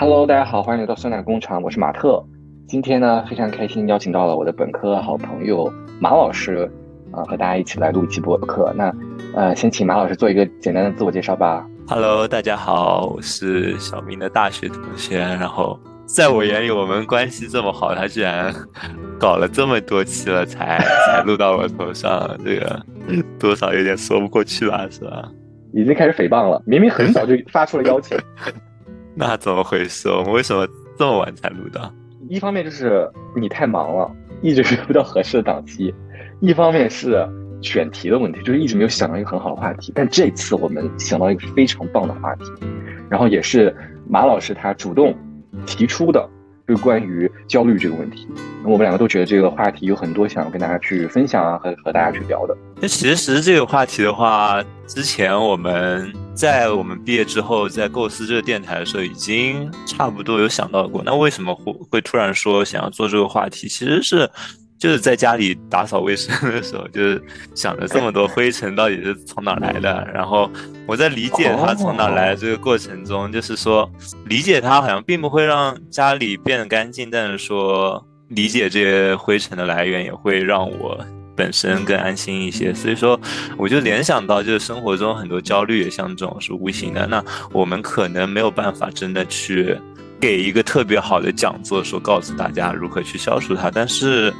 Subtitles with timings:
[0.00, 2.24] Hello，大家好，欢迎来到酸奶工厂，我是马特。
[2.68, 5.68] 今天呢，非常开心邀请到了我的本科好朋友
[5.98, 6.70] 马老师，
[7.10, 8.72] 啊，和大家一起来录一期播客。
[8.76, 8.94] 那，
[9.34, 11.66] 呃，先请马老师做一个简单的自我介绍吧。
[11.88, 15.18] Hello，大家好，我是小明的大学同学。
[15.18, 18.54] 然后，在我眼里，我们关系这么好，他居然
[19.18, 22.80] 搞了这么多期了，才才录到我头上，这个
[23.36, 25.28] 多少有点说不过去吧，是吧？
[25.72, 28.16] 已经开始诽谤了，明明很早就发出了邀请。
[29.18, 30.08] 那怎么回事？
[30.08, 30.64] 我们为什么
[30.96, 31.92] 这么晚才录的？
[32.28, 34.08] 一方面就是你太忙了，
[34.42, 35.92] 一直约不到合适的档期；
[36.40, 37.28] 一方面是
[37.60, 39.90] 选题的问题，就是一直没有想到一个很好的话题。
[39.92, 42.44] 但这次我们想到一个非常棒的话题，
[43.10, 43.74] 然后也是
[44.08, 45.12] 马老师他主动
[45.66, 46.28] 提出的。
[46.68, 48.28] 就关于焦虑这个问题，
[48.62, 52.54] 我们两个都觉得这个话题有很多想跟大家去分享啊，和和大家去聊的。
[52.78, 61.02] 那其实这个话题的话，之前我们在我们毕业之后，在构思这个电台的时候，已经差不多有想到过。
[61.02, 63.66] 那为什么会会突然说想要做这个话题？
[63.66, 64.28] 其实是。
[64.78, 67.20] 就是在家里打扫卫生的时候，就是
[67.52, 70.08] 想着这么多灰尘到底是从哪来的。
[70.14, 70.48] 然后
[70.86, 73.90] 我在理解它从哪来的这个过程中，就是说
[74.26, 82.72] 理解它好像并不会让家里变得干净，但是说理解这些灰尘的来源也会让我本身更安心一些。
[82.72, 83.20] 所以说，
[83.56, 87.04] 我就联想到就是生活中很多焦虑也像这种是无形的。
[87.04, 87.20] 那
[87.52, 89.76] 我们可能没有办法真的去
[90.20, 94.32] 给一个特别好的讲座，说告诉大家如何去消除它，但是。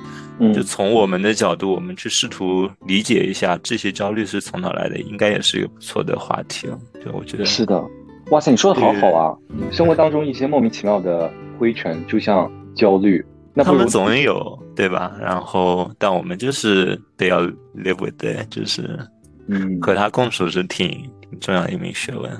[0.54, 6.78] 就从我们的角度，我们去试图理解一下这些焦虑是从哪来的，应该也是一个不错的话题了。
[7.02, 7.82] 对，我觉得是的。
[8.30, 9.36] 哇塞，你说的好好啊！
[9.70, 15.16] 生活当中一些莫名其妙的灰尘，就像焦虑，那他们总有对吧？
[15.18, 17.40] 然后，但我们就是得要
[17.74, 18.98] live with it，就是
[19.46, 20.88] 嗯，和他共处是挺
[21.22, 22.30] 挺重要的一门学问。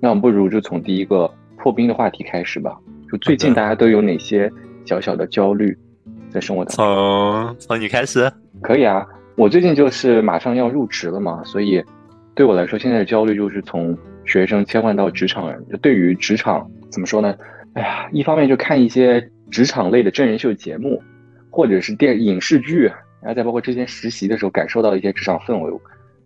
[0.00, 2.78] 那我们不如就从第一个破冰的话题开始吧。
[3.10, 4.50] 就最近大家都有哪些
[4.86, 5.76] 小小的焦虑？
[6.32, 8.32] 在生活当中，从从你开始
[8.62, 9.06] 可以啊。
[9.34, 11.82] 我最近就是马上要入职了嘛，所以
[12.34, 15.64] 对我来说，现在的焦虑就是从学生切换到职场人。
[15.70, 17.34] 就对于职场怎么说呢？
[17.74, 21.02] 哎呀，一方面就看一些职场类的真人秀节目，
[21.50, 22.84] 或者是电影视剧，
[23.22, 25.72] 然后再包括之前实习的时候感受到一些职场氛围。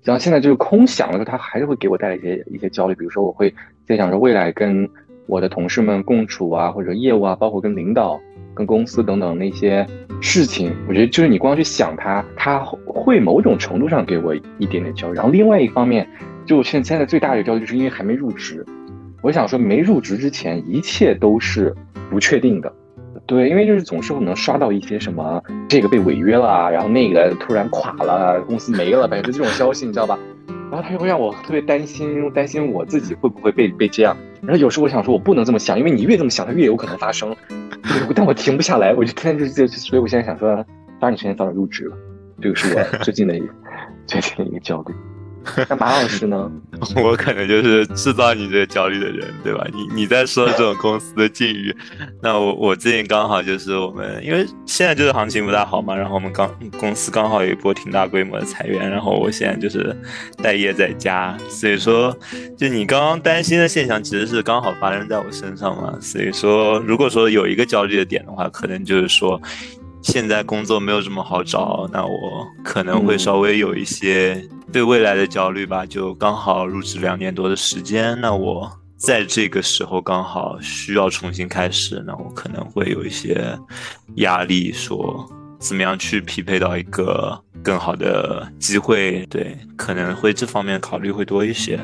[0.03, 2.95] 然后现在就是空想的时候，它还是会给我带来一些一些焦虑。
[2.97, 3.55] 比如说，我会
[3.87, 4.89] 在想着未来跟
[5.27, 8.21] 我的同事们共处啊，或者业务啊，包括跟领导。
[8.57, 9.87] 跟公司等等那些
[10.21, 15.15] 事情，我觉得就是你光去想它，它会某种程度上给我一点点焦虑。
[15.15, 16.09] 然后另外一方面，
[16.47, 18.65] 就现现在最大的焦虑，就是因为还没入职。
[19.23, 21.75] 我想说，没入职之前，一切都是
[22.11, 22.73] 不确定的。
[23.27, 30.19] 对，因为就是总是可能刷到一些什么这个被违约了，然后那个突然垮了，公司没了，反正就这种消息，你知道吧？
[30.71, 34.17] 然后他就会让我特别担心，担心我自己会不会被被这样。
[34.43, 37.35] 然后有时候我想说，我不能这么想，因为你越这么想，它越有可能发生。
[38.15, 40.65] 但我停不下来，我就天天就就，所以我现在想说，
[40.99, 41.97] 抓紧时间早点入职了。
[42.41, 43.47] 这个是我最近的一个
[44.07, 44.95] 最近的一个焦虑。
[45.69, 46.51] 那马老师呢？
[46.97, 49.67] 我可能就是制造你这个焦虑的人，对吧？
[49.73, 51.75] 你你在说这种公司的境遇，
[52.23, 59.97] 那我我最近刚好就是我们，因为现在就是行情不大好嘛，然后我们刚公司刚好有一波挺大规模的裁员，然后我现在就是
[60.43, 62.17] 待业在家，所以说
[62.57, 65.97] 就你刚刚担心的现象，其实是刚好发生在我身上嘛。
[66.01, 69.41] 所以说，如果说有一个焦虑的点的话，可能就是说
[70.07, 74.41] 现在工作没有这么好找，那我可能会稍微有一些。
[74.73, 83.59] 对未来的焦虑吧，就刚好入职两年多的时间，那我在这个时候刚好需要重新开始，那我可能会有一些
[84.17, 85.29] 压力，说
[85.59, 91.81] 怎么样去匹配到一个更好的机会，对，可能会这方面考虑会多一些，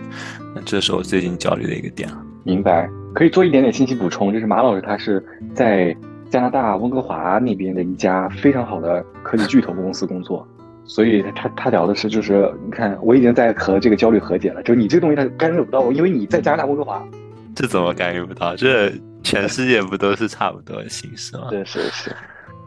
[0.55, 2.09] 那这是我最近焦虑的一个点。
[2.45, 5.97] 明白，可以做一点点信息补充，就是马老师他是在
[6.33, 10.49] 加拿大温哥华那边的一家非常好的科技巨头公司工作。
[10.85, 14.63] 所以他他聊的是，就是你看，我已经在和这个焦虑和解了。
[14.63, 17.07] 就是你这个东西，它干扰不到我，因为你在加拿大温哥华，
[17.55, 18.57] 这怎么干预不到？
[18.57, 18.91] 这
[19.23, 21.49] 全世界不都是差不多的形式吗？
[21.51, 22.17] 是是是。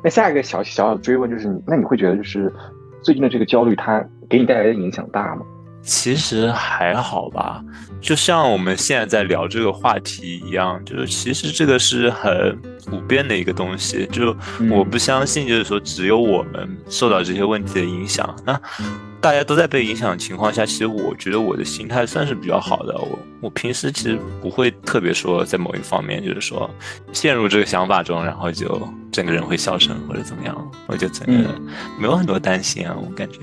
[0.04, 2.54] 那下一个小小小追问就是你，那你会觉得就是
[3.02, 5.42] 最近的这个焦虑，它给你带来的影响大吗？
[5.86, 7.64] 其实还好吧，
[8.02, 12.60] 就像我们现在在聊这个话题一样，就是其实这个是很
[12.90, 14.08] 普遍的一个东西。
[14.08, 14.36] 就
[14.72, 18.36] 我不相信，就是说只有我们受到这些问题的影响。
[18.44, 18.60] 那
[19.22, 22.98] 大家都在被影响的情况下，其实我觉得我的心态算是比较好的。
[22.98, 26.68] 我我平时其实不会特别说在某一方面，就是说
[27.14, 31.50] 陷入这个想法中，然后就整个人会消沉或者怎么样，我就整个
[32.00, 33.40] 没有很多担心啊，我感觉。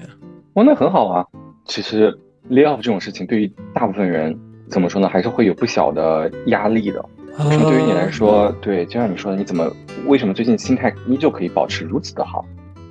[0.54, 1.24] 哦，那很好啊，
[1.66, 2.18] 其实。
[2.50, 7.04] Lay off 这种事情对于大部分人怎么说呢，还是会有不小的压力的。
[7.36, 9.70] 对于你来说，对，就像你说的，你怎么
[10.06, 12.44] 为什么最近心态依旧可以保持如此的好？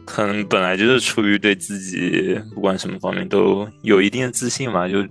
[0.03, 5.05] 可能本来就是出于对自己不管什么方面都有一定的自信嘛，就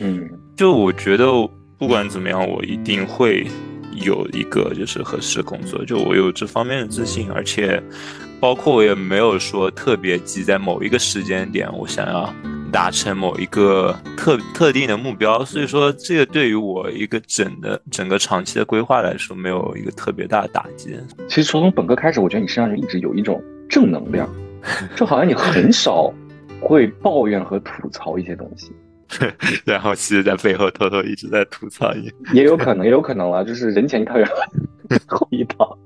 [0.00, 1.26] 嗯，就我觉得
[1.78, 3.46] 不管怎么样，我一定会
[3.92, 7.82] 有一个就是合适的工作，就我有这方面的自信，而且
[8.38, 12.32] 包括我也没有说特别急在某一个时间点，我想要
[12.74, 20.98] 达成某一个特特定的目标，所以说这个对于我一个整的整个长期的规划来说，没有一个特别大的打击。
[21.28, 24.28] 其实从本科开始，我觉得你身上就一直有一种正能量，
[24.96, 26.12] 就好像你很少
[26.60, 28.72] 会抱怨和吐槽一些东西。
[29.64, 34.28] 然后其实，在背后偷偷一直在吐槽你，也有可能，也有可能了，就是人前一套，人
[35.06, 35.78] 后一套。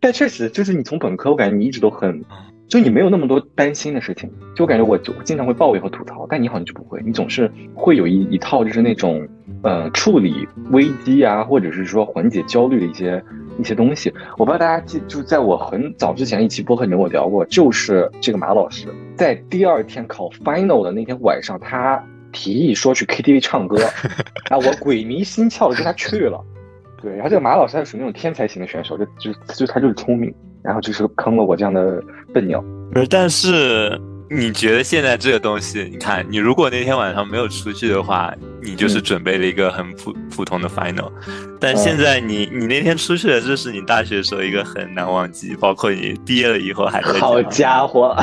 [0.00, 2.20] 但确实，就是你从本科，我感觉你一直都很，
[2.68, 4.30] 就你没有那么多担心的事情。
[4.54, 9.26] 就我感觉我就经常会抱怨和吐槽，但你好像就不会，你总是会有一一套，就是那种
[9.62, 13.22] 呃处理危机啊，或者是说缓解焦虑的一些
[13.58, 14.12] 一些东西。
[14.38, 22.02] 我不知道大家记，就是在我很早之前一期播客里面我聊过，就是这个马老师在第二天考 final 的那天晚上，他。
[22.32, 23.78] 提议说去 KTV 唱歌，
[24.50, 26.38] 啊，我鬼迷心窍的跟他去了。
[27.00, 30.34] 对，然后这个马老师他属于那种天才型的选手，就就就他就是聪明，
[30.66, 32.02] 然后就是坑了我这样的
[32.34, 32.62] 笨鸟。
[32.92, 33.98] 不是，但是
[34.28, 41.10] 你觉得现在这个东西，你看，你如果那天晚上没有出去的话，你就是准备了一个很普普通的 final。
[41.60, 47.12] 但现在你你那天出去了，这是你大学时候一个很难忘记，包括你毕业了以后还在。
[47.20, 48.16] 好家伙！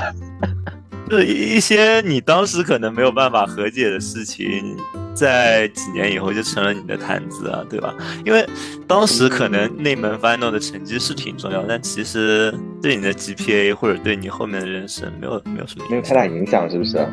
[1.10, 4.76] 是一些你当时可能没有办法和解的事情，
[5.14, 7.94] 在几年以后就成了你的谈资啊，对吧？
[8.26, 8.46] 因为
[8.88, 17.06] 当时可能内门 final 的成绩是挺重要，但其实对你的 GPA 或者对你后面的人生没有没有什么没有太大影响，是不是？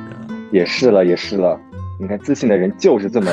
[0.50, 1.60] 也是了，也是了。
[2.00, 3.30] 你看，自信的人就是这么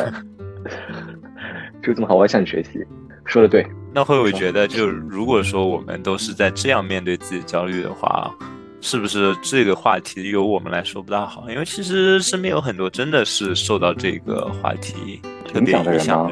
[1.81, 2.85] 就这么好，我要向你学习。
[3.25, 3.65] 说的对。
[3.93, 8.29] 那会不会觉得，就如果说我们都是在这样面对自己焦虑的话？
[8.79, 11.49] 是不是这个话题由我们来说不大好？
[11.49, 15.19] 因为其实身边有很多真的是受到这个话题
[15.55, 16.31] 影响的人吗？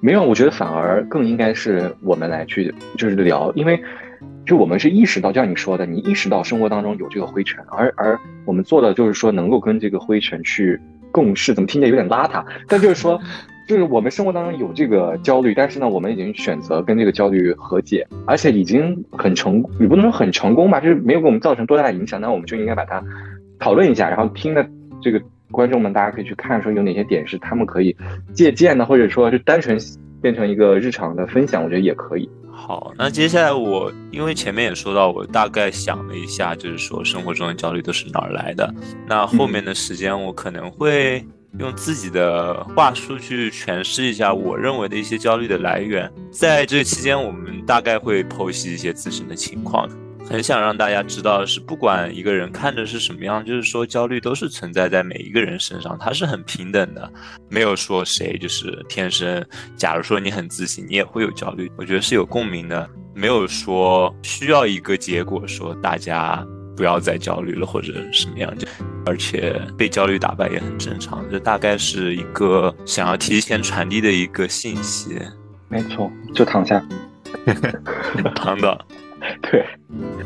[0.00, 3.80] 没有，我觉得反而更应该是我们来去就是聊，因为
[4.46, 10.80] 就我们是意识到，就像你说的，你意识到生活当中有这个灰尘，而而我们做的就是说能够跟这个灰尘去
[11.12, 12.44] 共事，怎么听起来有点邋遢？
[12.66, 13.20] 但就是说。
[13.68, 22.18] 就是我们生活当中有这个焦虑，但是呢，我们已经选择跟这个焦虑和解，而且已经很成，也不能说很成功吧，就是没有给我们造成多大的影响。
[22.18, 23.04] 那我们就应该把它
[23.58, 24.66] 讨论一下，然后听的
[25.02, 25.20] 这个
[25.50, 27.94] 观众们，大家可以去看说有哪些点是他们可以
[28.32, 29.78] 借鉴的，或者说是单纯
[30.22, 32.26] 变成一个日常的分享，我觉得也可以。
[32.50, 38.72] 好，那接下来我因为前面也说到，我大概想了一下，就是说生活中的焦虑都是哪儿来的。
[39.06, 41.22] 那后面的时间我可能会。
[41.58, 49.88] 用自己的话术去诠释一下我认为的一些焦虑的来源，在这期间，我们大概会剖析一些自身的情况。
[50.24, 57.10] 很想让大家知道的是，不管一个人看着是什么样，就是说焦虑都是存在在每一个人身上，它是很平等的，
[57.48, 59.42] 没有说谁就是天生。
[59.74, 66.46] 假如说你很自信，你也会有焦虑，我觉得是有共鸣的，没有说需要一个结果说大家。
[66.78, 68.68] 不要再焦虑了，或者什么样就，
[69.04, 71.24] 而且被焦虑打败也很正常。
[71.28, 75.18] 这大概是一个想要提前传递的一个信息。
[75.68, 76.80] 没错，就躺下，
[78.36, 78.80] 躺倒。
[79.42, 79.66] 对，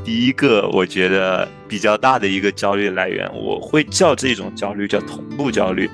[0.05, 5.89] 第一个我觉得比较大的一个焦虑来源，我会叫这种焦虑叫同步焦虑。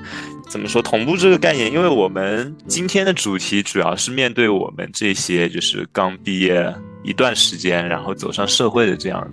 [0.49, 1.71] 怎么说同步这个概念？
[1.71, 9.27] 因为我们今天的主题主要是面对我们这些就是刚毕业一段时间，然后走上社会的这样。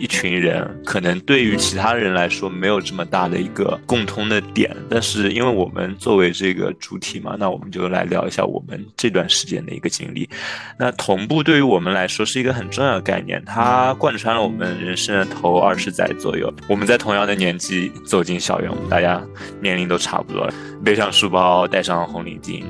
[0.00, 10.30] 一群人可能对于其他人来说没有这么大的一个共通的点，但是因为我们作为这个主体嘛，那我们就来聊一下我们这段时间的一个经历。
[10.78, 16.48] 那同步对于我们来说是一个很重要的概念，它贯穿了我们人生的头二十载左右。
[16.68, 19.20] 我们在同样的年纪走进校园，我们大家
[19.60, 20.48] 年龄都差不多，
[20.84, 22.62] 背上书包，戴上红领巾，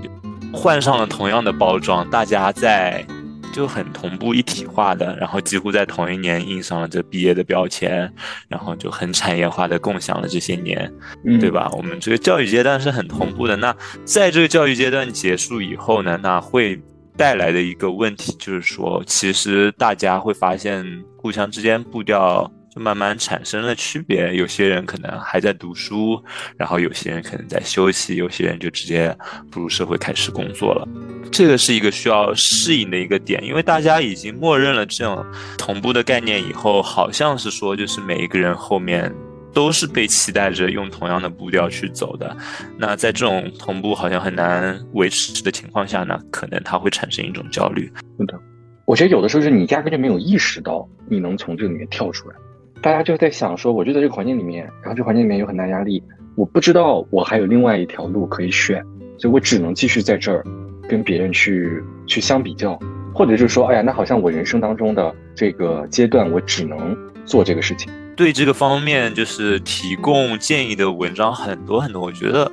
[0.51, 3.05] 换上了同样的包装，大家在。
[3.53, 8.13] 就很同步一体化的，然后几乎在同一年印上了这毕业的标签，
[8.49, 10.93] 然后就很产业化的共享了这些年，
[11.41, 11.71] 对吧？
[11.77, 13.57] 我们这个教育阶段是很同步的。
[13.57, 13.75] 那
[14.05, 16.81] 在这个教育阶段结束以后呢，那会
[17.17, 20.85] 带来的一个问题就是说，其实大家会发现
[21.17, 22.51] 互相之间步调。
[22.79, 26.23] 慢慢产生了区别，有些人可能还在读书，
[26.57, 29.17] 然后有些人可能在休息，有些人就直接
[29.51, 30.89] 步入社会开始工作了。
[31.31, 35.25] 这个是一个需要适应的一个点，因为大家已经默认了这种
[35.57, 39.13] 同步的概念以后，好像是说就是每一个人后面。
[39.55, 42.37] 都是被期待着用同样的步调去走的。
[42.77, 47.91] 那在这种同步好像很难维持的情况下呢，可能它会产生一种焦虑。
[48.19, 48.39] 是的，
[48.85, 52.37] 我觉得有的时候是你压根就没有意识到你能从这里面跳出来。
[52.81, 56.03] 大家就在想说，我就在这个环境里面，然后这环境里面有很大压力，
[56.37, 58.83] 我不知道我还有另外一条路可以选，
[59.19, 60.45] 所以我只能继续在这儿
[60.89, 62.79] 跟别人去去相比较，
[63.13, 67.93] 或者就是说，哎呀，那好像我人生当中的这个阶段，我只能做这个事情。
[68.17, 72.51] 对这个方面，就是提供建议的文章很多很多，我觉得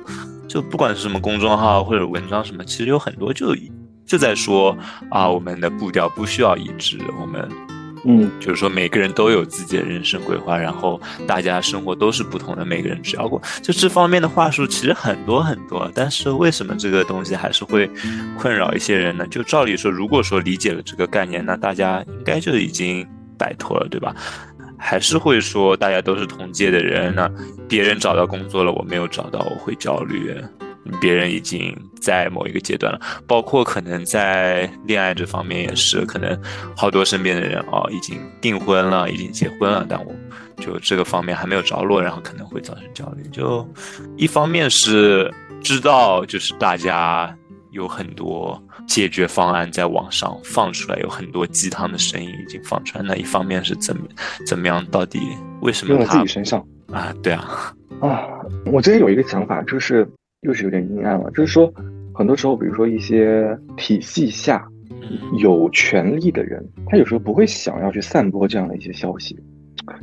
[0.48, 3.54] 就不管是什么公众号或者文章什么，其实有很多就
[4.04, 4.76] 就在说
[5.08, 7.48] 啊，我们的步调不需要一致，我们。
[8.04, 15.90] 嗯，就是说每个人都有自己的人生规划，然后大家生活都是不同的，每个人只要过，就这方面的话术其实很多很多。
[15.94, 17.90] 但是为什么这个东西还是会
[18.38, 19.26] 困扰一些人呢？
[19.28, 23.06] 就照理说，如果说理解了这个概念，那大家应该就已经
[23.38, 24.14] 摆脱了，对吧？
[24.78, 27.30] 还是会说大家都是同届的人，那
[27.66, 30.34] 别人找到工作了，我没有找到，我会焦虑。
[31.00, 36.38] 别人已经在某一个阶段了，包括可能在恋爱这方面也是，可能
[36.76, 40.14] 好多身边的人哦已经订婚了，已经结婚了，但我
[40.58, 43.22] 就这个方面还没有着落，然后可能会造成焦虑。
[43.30, 43.68] 就
[44.16, 47.36] 一方面是知道，就是大家
[47.70, 53.04] 有很多解决方案在网上放出来，有很多鸡汤的声音已经放出来。
[53.04, 54.02] 那一方面是怎么
[54.46, 54.84] 怎么样？
[54.86, 55.20] 到底
[55.60, 57.12] 为什么用在自己身上啊？
[57.22, 58.24] 对啊，啊，
[58.72, 60.08] 我之前有一个想法就是。
[60.46, 61.72] 又是有点阴暗了，就是说，
[62.14, 64.66] 很多时候，比如说一些体系下
[65.38, 69.36] 有权利的人，他有时候不会想要去散播这样的一些消息。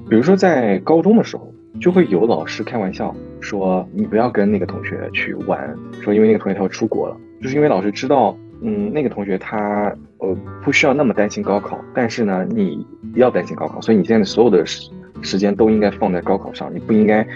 [0.10, 12.86] 比如说在高中的时候，就会有老师开玩笑说：“你不要跟那个同学去玩，说因为那个同学他要出国了。”就是因为老师知道，嗯，那个同学他呃不需要那么担心高考，但是呢，你
[13.16, 14.90] 要担心高考，所以你现在所有的时
[15.22, 17.28] 时间都应该放在高考上，你不应该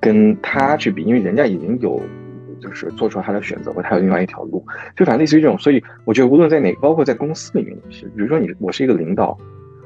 [0.00, 2.00] 跟他去比，因为人家已经有。
[2.60, 4.64] 就是做出他的选择，或他有另外一条路，
[4.96, 5.58] 就反正类似于这种。
[5.58, 8.06] 所以我觉得无论在哪，包括在公司里面也是。
[8.06, 9.36] 比如说你，我是一个领导，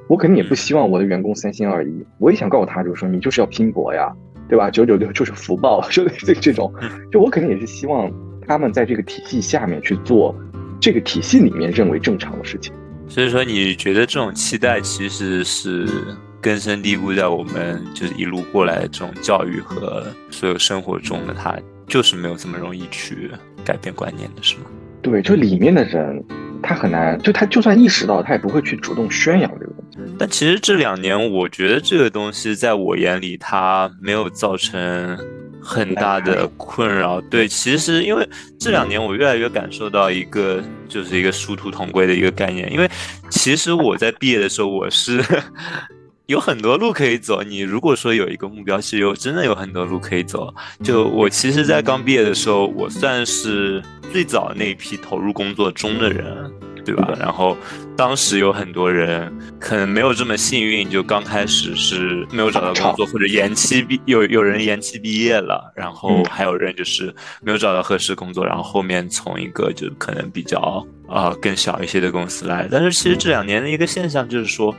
[0.08, 2.04] 我肯定也不希望我的员工三心二意。
[2.18, 4.12] 我也想告诉他，就是说你就是要拼搏呀，
[4.48, 4.70] 对吧？
[4.70, 6.72] 九九六就是福报， 就这这种。
[7.10, 8.10] 就我肯定也是希望
[8.46, 10.34] 他们在这个体系下面去做
[10.80, 12.72] 这个体系里面认为正常的事情。
[13.08, 15.84] 所以说，你觉得这种期待其实是
[16.40, 21.56] 根深蒂固在我们就是一路过来的这种教育和所有生活中的他。
[21.90, 23.30] 就是没有这么容易去
[23.64, 24.62] 改变观念的，是吗？
[25.02, 26.24] 对，就里面的人，
[26.62, 29.98] 他很难，就他就算意识到，他也不会去主动宣扬这个东西。
[30.16, 35.18] 但其实这两年，我觉得这个东西在我眼里，它没有造成
[35.60, 37.20] 很大的困扰。
[37.22, 38.28] 对，其实因为
[38.58, 42.72] 这两年，我越来越感受到一个，就是一个殊途同归的一个概念。
[42.72, 42.88] 因为
[43.30, 45.20] 其实我在毕业的时候，我是。
[46.30, 47.42] 有很多路可以走。
[47.42, 50.54] 你如果说有一个目标，其实有真的有很多路可以走。
[50.80, 53.82] 就我其实，在刚毕业的时候，我算是
[54.12, 56.48] 最早那一批投入工作中的人，
[56.84, 57.12] 对吧？
[57.18, 57.56] 然后
[57.96, 72.68] 当时有很多人可能没有这么幸运，就刚开始是没有找到工作，或者延期毕有有人延期毕业了，然后还有人就是没有找到合适工作，然后后面从一个就可能比较啊更小一些的公司来。
[72.70, 74.72] 但是其实这两年的一个现象就是说。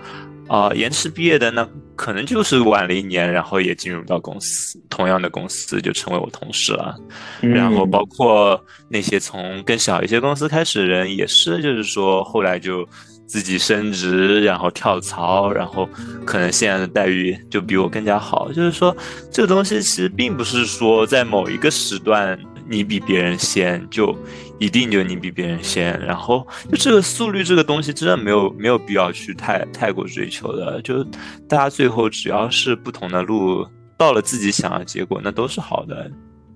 [0.51, 1.65] 啊，延迟毕业的那
[1.96, 6.93] 可能就是晚了一年，然后也进入到公司同样的公司，就成为我同事了。
[7.39, 12.86] 然后包括那些从更小一些公司开始的人，也是，就是说后来就
[13.25, 15.88] 自己升职，然后跳槽，然后
[16.25, 18.51] 可能现在的待遇就比我更加好。
[18.51, 18.93] 就是说，
[19.31, 22.38] 这个东西其实并不是说在某一个时段
[22.68, 24.18] 你比别人先就。
[24.60, 31.03] 一定就你比别人先，然后就这个速率这个东西真的没有没有必要去太太过追求的，就
[31.50, 33.65] 大家最后只要是不同的路
[33.98, 36.08] 到了自己想要结果，那都是好的。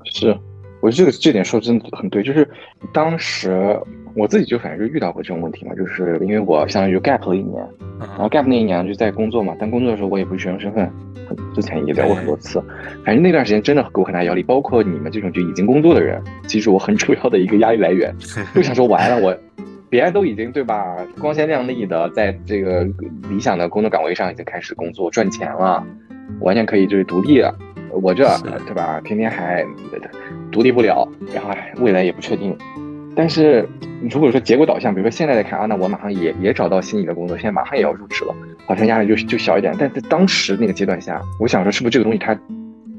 [0.04, 0.40] 是，
[0.86, 2.48] 我觉得这个这点说真的很对，就是
[2.94, 3.76] 当时。
[4.18, 7.62] 我自己就反正就遇到过这种问题嘛，就是因为我相当于 gap 了一年，
[8.00, 10.90] 然后 gap 那一年就在工作嘛，但工作的时候我也不是学生身份，
[11.54, 12.64] 之前也聊过很多次，
[13.04, 18.16] 反正那段时间真的给我很大压力，包括你们这种就已经工作的人，其实我很主要的一个压力来源，
[18.56, 19.38] 就想说完了我，
[19.90, 22.88] 别人都已经对吧，光鲜亮丽的在这个
[23.30, 25.86] 理想的工作岗位上已经开始工作赚钱了，
[26.40, 27.54] 完全可以就是独立了，
[28.02, 28.26] 我这
[28.66, 29.66] 对吧，天天还
[30.52, 32.56] 独立不了，然后未来也不确定。
[33.16, 33.66] 但是，
[34.12, 38.36] 如果说结果导向，比如说现在来看啊，那我马上也也找到心仪的工作，现在马上也要入职了，
[38.66, 39.74] 好像压力就就小一点。
[39.80, 42.38] 但在当时那个阶段下，我想说，是不是这个东西它，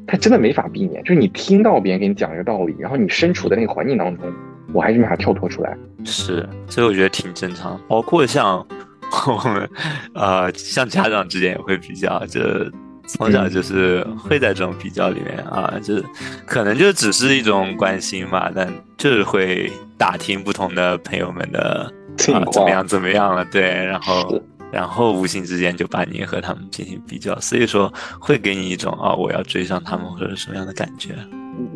[0.07, 1.03] 它真的没法避免？
[1.05, 4.33] 就是你听到别人给你讲一个道理，然后你身处的那个环境当中，
[4.73, 5.77] 我还是没法跳脱出来。
[6.03, 7.79] 是，所以我觉得挺正常。
[7.87, 8.67] 包括像
[9.29, 9.69] 我们，
[10.15, 12.73] 呃，像家长之间也会比较，这
[13.07, 16.05] 从小就是会在这种比较里面啊，就是
[16.45, 21.93] 可能就只是一种关心嘛，但就是会打听不同的朋友们的
[22.35, 31.15] 啊怎么样怎么样了，对，然后然后无形之间就把你和他们进行比较，所以说会给你一种啊我要追上他们或者什么样的感觉。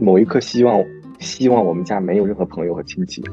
[0.00, 0.82] 某一刻希望
[1.20, 3.22] 希望我们家没有任何朋友和亲戚，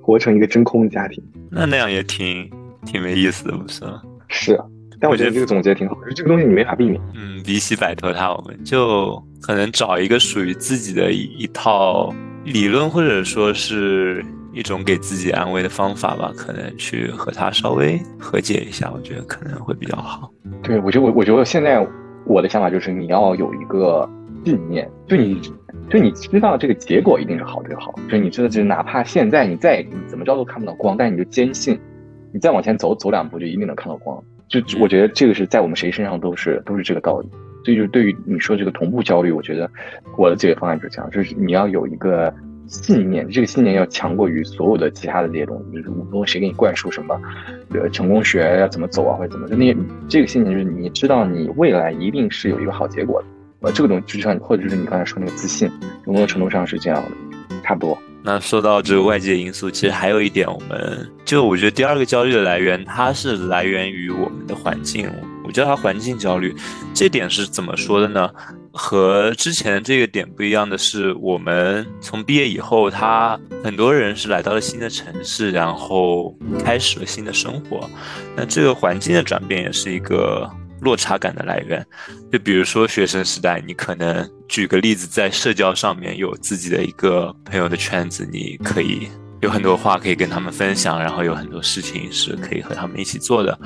[0.00, 1.22] 活成一个真空家庭。
[1.50, 2.48] 那那样也挺
[2.86, 4.00] 挺没意思的，不是吗？
[4.28, 4.58] 是。
[5.00, 7.00] 但我觉得这个总结挺好，就是这个东西你没法避免。
[7.14, 12.12] 嗯，比起摆脱它，我们就可能找一个属于自己的一一套
[12.44, 20.30] 理论，或者说是一种给自己安慰的方法吧，可能去和它稍微和解一下，我觉得可能会比较好。
[20.62, 21.86] 对，我觉得我我觉得现在
[22.26, 24.06] 我的想法就是你要有一个
[24.44, 25.40] 信念，就你
[25.88, 31.80] 就你知道这个结果一定是好就好，就你知道就是哪怕现在你再你怎么着都看不到光，但你就坚信，
[32.34, 34.22] 你再往前走走两步就一定能看到光。
[34.50, 37.28] 就我觉得这个是在我们谁身上都是都是这个道理，
[37.64, 39.70] 所以就是对于你说这个同步焦虑，我觉得
[40.18, 42.34] 我的解决方案就是这样，就是你要有一个
[42.66, 47.20] 信念，这个信念要强过于所有的其他的这些东西，就是无论谁给你灌输什么，
[47.70, 49.72] 呃，成功学要怎么走啊，或者怎么，就那
[50.08, 53.28] 这个信念就是你知道你未来一定是有一个好结果的，
[53.68, 55.70] 呃，这个东西就像或者就是你刚才说那个自信，
[56.04, 57.96] 某种程度上是这样的，差不多。
[58.22, 65.10] 那说到这个外界因素，其实还有一点，我们就我觉得第二个焦虑的来源，它是来源于我们的环境。
[65.44, 66.54] 我叫它环境焦虑。
[66.94, 68.30] 这点是怎么说的呢？
[68.72, 77.88] 和之前这个点不一样的是，我们从毕业以后，他很多人是来到了新的城市，然后开始了新的生活。
[78.36, 80.48] 那这个环境的转变也是一个。
[80.80, 81.86] 落差感的来源，
[82.32, 89.08] 就比如说学生时代，你可能举个例子，在社交上面有自己的一个朋友的圈子，你可以
[89.40, 93.58] 有很多话可以跟他们分享，然后有很多事情是可以和他们一起做的。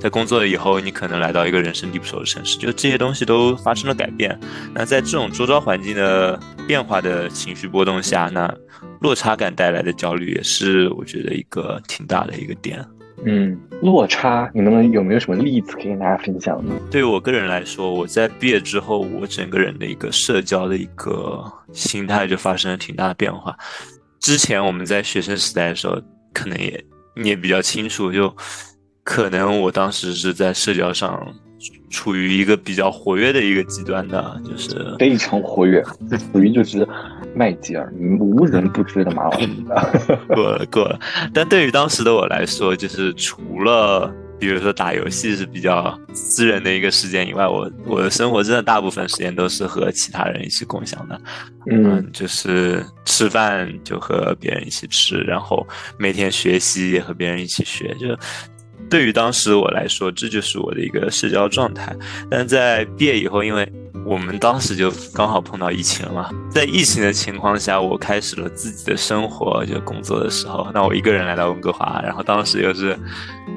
[0.00, 4.38] 在工作了以后，你可能来到一个人生地不熟的城市，就这些东西都发生了改变。
[4.72, 6.38] 那在这种周遭环境的
[6.68, 8.52] 变化的情绪波动下，那
[9.00, 12.84] 落差感带来的焦虑也是我觉得一个挺大的一个点。
[13.24, 16.72] 嗯，落差，你能不能有没有什么例子可以跟大家分享呢？
[16.90, 23.56] 对于我个人来说，我在毕业之后，我整个人的一个社交的一个心态就发生了挺大的变化。
[24.20, 26.00] 之前我们在学生时代的时候，
[26.32, 28.34] 可能也你也比较清楚，就
[29.02, 31.26] 可能我当时是在社交上。
[31.90, 35.82] 处于一个比较活跃的一个极端的，就是非常活跃，
[36.32, 36.86] 属于就是
[37.34, 39.48] 麦吉尔，无人不知的马老师。
[40.28, 41.00] 过了过了，
[41.32, 51.20] 但对于当时的我来说，就是除了比如说打游戏是比较私人的一个时间以外，我我的生活真的大部分时间都是和其他人一起共享的。
[51.70, 55.66] 嗯，就是吃饭就和别人一起吃，然后
[55.98, 58.16] 每天学习也和别人一起学，就。
[58.90, 61.94] 对于当时我来说，这就是我的一个社交状态。
[62.30, 63.70] 但在毕业以后，因为
[64.06, 72.98] 我们当时就刚好碰到疫情了嘛，在疫情的情况下，我开始了自己的生活，就工作的时候，那我一个人来到温哥华，然后当时又是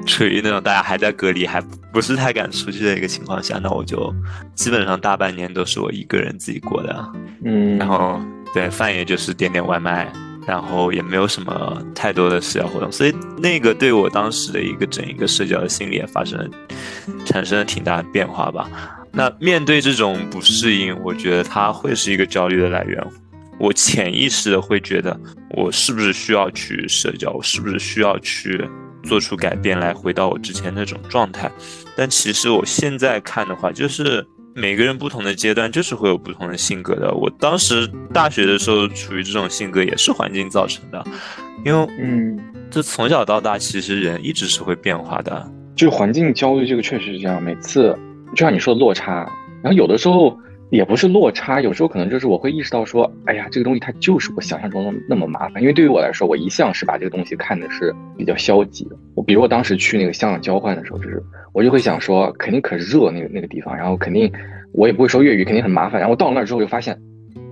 [0.06, 1.60] 处于那种大家还在隔离，还
[1.92, 4.14] 不是太敢出去的一个情况下，那我就
[4.54, 7.12] 基本上大半年都是我一个人自己过的，
[7.44, 8.20] 嗯，然后
[8.52, 10.12] 对饭也就是点点外卖。
[10.46, 16.48] 然后也没有什么太多的社交活动，所以那个对我当时的一个整一个社交的心理也发生了
[17.24, 18.68] 产生了挺大的变化吧。
[19.12, 23.04] 那面对这种不适应，我觉得它会是一个焦虑的来源。
[23.58, 25.18] 我潜意识的会觉得，
[25.50, 27.30] 我是不是需要去社交？
[27.30, 28.68] 我是不是需要去
[29.04, 31.50] 做出改变来回到我之前那种状态？
[31.94, 34.26] 但其实我现在看的话，就是。
[34.54, 37.12] 每个人不同的阶段就是会有不同的性格的。
[37.14, 41.04] 我当时大学的时候处于这种性格，也是环境造成的。
[41.64, 42.38] 因为，嗯，
[42.70, 45.50] 这从小到大，其实人一直是会变化的。
[45.74, 47.42] 就是环境焦虑，这个确实是这样。
[47.42, 47.96] 每次
[48.34, 49.30] 就像你说的落差，
[49.62, 50.36] 然后有的时候。
[50.72, 55.60] 也不是落差，有时候可能就是我会意识到说，哎呀，这个东西它就是我想象中的那么麻烦。
[55.60, 58.96] 因为对于我来说，我一向是把这个东西看的是比较消极的。
[59.14, 64.32] 我比如我当时去那个香港交换的时候，就是我就会想说，肯定可热那个那个地方，然后肯定
[64.72, 66.00] 我也不会说粤语，肯定很麻烦。
[66.00, 66.98] 然后到那儿之后，就发现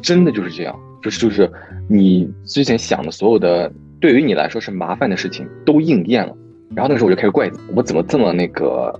[0.01, 1.53] 真的就是这样，就是就是
[1.91, 6.35] 你之前想的所有的对于你来说是麻烦的事情都应验了。
[6.75, 8.99] 然后那个时候我就开始怪我怎么这么那个。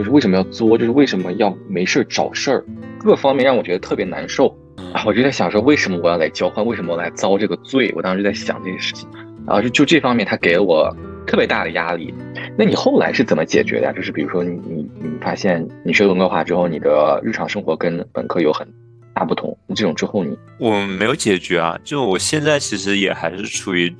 [0.00, 0.78] 就是为什么要作？
[0.78, 2.64] 就是为什么要没事找事儿？
[2.98, 4.48] 各方面让我觉得特别难受
[4.94, 5.04] 啊！
[5.04, 6.64] 我就在想说，为什么我要来交换？
[6.64, 7.92] 为什么我来遭这个罪？
[7.94, 9.06] 我当时就在想这些事情，
[9.46, 10.90] 然后就就这方面，他给了我
[11.26, 12.14] 特别大的压力。
[12.56, 13.92] 那你后来是怎么解决的呀？
[13.92, 18.66] 就是比如说，你你你发现你学文科化之后，你的日常生活跟本科有很
[19.12, 21.78] 大不同，这种之后你我没有解决啊！
[21.84, 23.94] 就我现在其实也还是处于。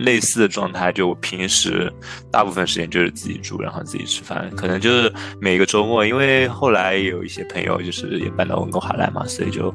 [0.00, 1.92] 类似的状态，就我平时
[2.30, 9.74] 大部分时间就是自己住，然后自己吃饭，可能就是每个周末，因为后来有一些朋友就是也搬到温哥华来嘛，所以就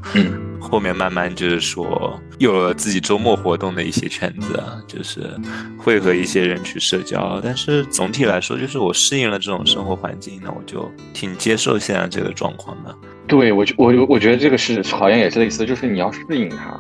[0.60, 5.30] 后面慢慢就是说有了自己周末活动的一些圈子，就是
[5.78, 7.40] 会和一些人去社交。
[7.44, 12.96] 但是总体来说，就是我适应了这种生活环境，那我就挺接受现在这个状况的。
[13.28, 16.80] 对我，我我觉得这个是好像也是类似，就是你要适应它，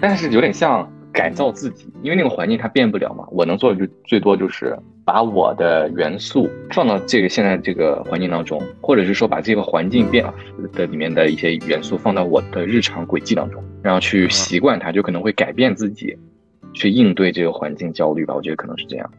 [0.00, 0.90] 但是有点像。
[1.16, 3.24] 改造自己，因为那个环境它变不了嘛。
[3.30, 10.22] 我能做的就最多就是把我的元素放到这个现在这个环境当中，或者是说把这个环境变
[10.74, 16.14] 的里面的一些元素放到我的日常轨迹当中，然后去习惯它，就可能会改变自己，
[16.74, 18.34] 去应对这个环境焦虑吧。
[18.34, 19.10] 我觉得可能是这样。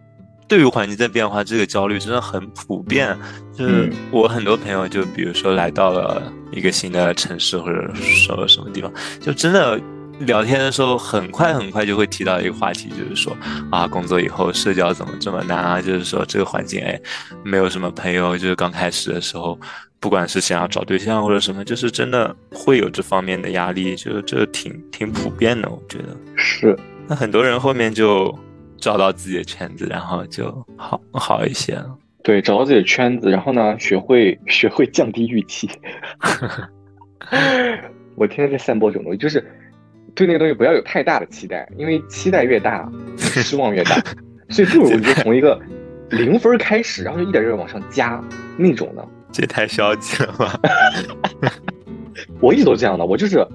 [0.47, 3.17] 对于环境在变化，这个焦虑真的很普遍。
[3.51, 9.81] 就是我很多朋友，就比如说来到了一个新的城市，或者说什么地方，就真的。
[10.19, 13.37] 聊天的时候，很快很快就会提到一个话题，就是说
[13.71, 15.81] 啊，工作以后社交怎么这么难啊？
[15.81, 16.99] 就是说这个环境，哎，
[17.43, 18.37] 没有什么朋友。
[18.37, 19.59] 就是刚开始的时候，
[19.99, 26.75] 不管是想要找对象或者什么，就是真的会有这方面的压力，就是这挺挺普遍的，我觉得是。
[27.07, 28.35] 那很多人后面就
[28.79, 31.95] 找到自己的圈子，然后就好好一些了。
[32.23, 35.69] 对，找到自己的圈子，然后呢，学会学会降低预期。
[38.15, 39.45] 我天天在散播这种东西，就是。
[40.17, 43.95] 对那个东西不要有太大的期待，因为期待越大，失望越大，
[44.49, 45.57] 所以不如就从一个
[46.09, 48.19] 零分开始，然后就一点点往上加
[48.57, 49.07] 那种的。
[49.31, 50.59] 这也太消极了吧！
[52.41, 53.45] 我一直都这样的，我就是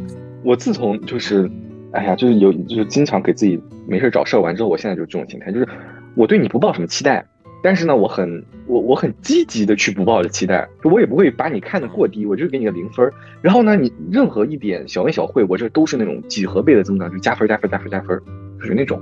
[0.44, 1.50] 我自从就是，
[1.92, 5.66] 哎呀，就是有就是经常给自己没事找事儿玩之后，我现在就是这种心态，就是
[6.14, 7.26] 我对你不抱什么期待。
[7.62, 13.08] 但是呢，我很我我很积极的去不抱着期待，我也不会把你看得过低，我就给你个零分
[13.40, 18.20] 然后呢，你任何一点小恩小惠，我这都是那种几何倍的增长，就加分加分加分加分，
[18.58, 19.00] 就是那种。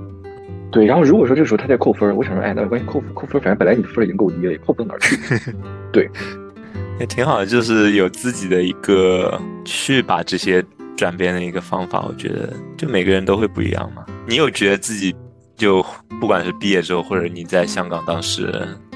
[0.71, 5.17] 对，然后如果说这个时候他在扣分，我想说，哎，那没关系，扣扣分，反正本来你的分已经够低了，也扣不到哪儿去。
[5.91, 6.09] 对，
[7.01, 10.63] 也挺好的，就是有自己的一个去把这些
[10.97, 12.05] 转变的一个方法。
[12.07, 14.05] 我觉得，就每个人都会不一样嘛。
[14.29, 15.13] 你有觉得自己？
[15.61, 15.85] 就
[16.19, 18.51] 不管是毕业之后，或者你在香港当时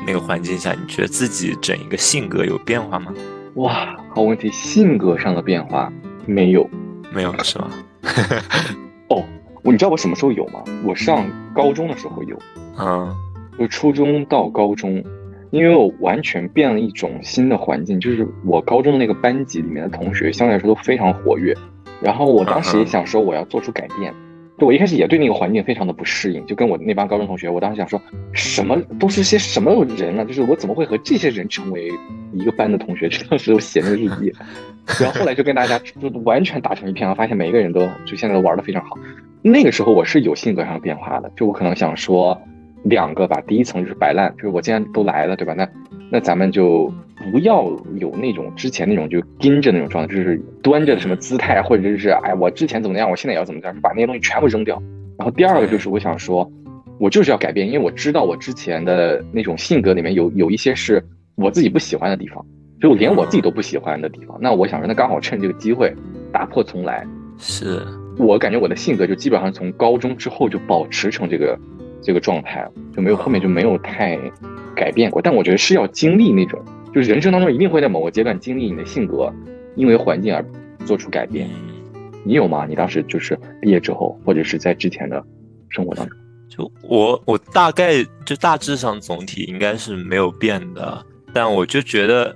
[0.07, 3.12] 那个环境下，你觉得自己整一个性格有变化吗？
[3.57, 5.92] 哇，好问题，性格上的变化
[6.24, 6.66] 没有，
[7.12, 7.70] 没有是吗？
[9.11, 9.22] 哦，
[9.62, 10.64] 你知道我什么时候有吗？
[10.87, 12.38] 我上高中的时候有，
[12.79, 13.14] 嗯，
[13.59, 15.05] 就初中到高中，
[15.50, 21.55] 因为我完全变了一种新的环境，就是我高中的那个班级里面的同学相对来说都非常活跃，
[22.00, 24.14] 然后我当时也想说我要做出改变。
[24.57, 28.01] 就我一开始也对那个环境非常的不适应，就跟我那帮高中同学，我当时想说，
[28.33, 30.25] 什么都是些什么人呢？
[30.25, 31.90] 就是我怎么会和这些人成为
[32.33, 33.09] 一个班的同学？
[33.09, 34.33] 就 当时我写那个日记，
[35.01, 38.97] 然后后来就跟大家就完全打成一片了，发现每一个人都就现在都玩的非常好。
[39.43, 42.40] 那个时候我是有性格上的变化的，就我可能想说
[42.85, 45.53] 两个吧，第一层就是摆烂，就是我既然都来了，对吧？
[45.55, 45.68] 那
[46.11, 46.92] 那咱们就
[47.33, 47.64] 不要
[47.99, 54.81] 有那种之前那种就盯着那种状态，就是端着什么姿态，或者就是哎，我之前怎么样，我现在也要怎么样，把那些东西全部扔掉。
[55.18, 56.51] 然后第二个就是我想说，
[56.99, 61.03] 我就是要改变，因为我知道我之前的那种性格里面有有一些是
[61.37, 62.44] 我自己不喜欢的地方，
[62.81, 64.37] 就连我自己都不喜欢的地方。
[64.40, 65.94] 那我想说，那刚好趁这个机会
[66.31, 67.07] 打破重来。
[67.37, 67.83] 是
[68.16, 71.59] 我感觉我的性格就基本上从高中之后就保持成这个
[72.05, 72.64] 这个状态，
[72.95, 74.17] 就没有后面就没有太。
[74.77, 76.61] 改变过，但我觉得是要经历那种，
[76.93, 79.33] 就是人生当中一定会在某个阶段经历你的性格
[79.77, 80.45] 因为环境而
[80.85, 81.49] 做出改变。
[82.25, 82.67] 你有吗？
[82.69, 85.25] 你当时就是毕业之后，或者是在之前的
[85.69, 86.19] 生活当中？
[86.49, 92.35] 就我，我大概就大致上总体应该是没有变的，但我就觉得。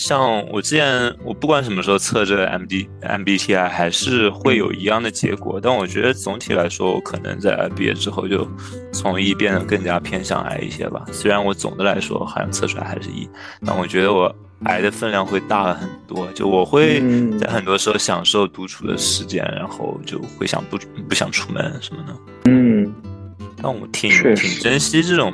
[0.00, 5.60] 像我之前，我不管什么时候测这个 M D M B T I，还是会有一样的结果。
[5.62, 8.48] 但我觉得总体来说，我可能在毕业之后就
[8.94, 11.04] 从 E 变得更加偏向 I 一些吧。
[11.12, 13.28] 虽然我总的来说好像测出来还是 E，
[13.66, 14.34] 但我觉得我
[14.64, 16.32] I 的分量会大了很多。
[16.32, 17.02] 就我会
[17.38, 20.78] 在很多时候享受独处的时间，然后就会想不
[21.10, 22.16] 不想出门什么的。
[22.46, 22.90] 嗯，
[23.60, 25.30] 但我挺挺珍惜这种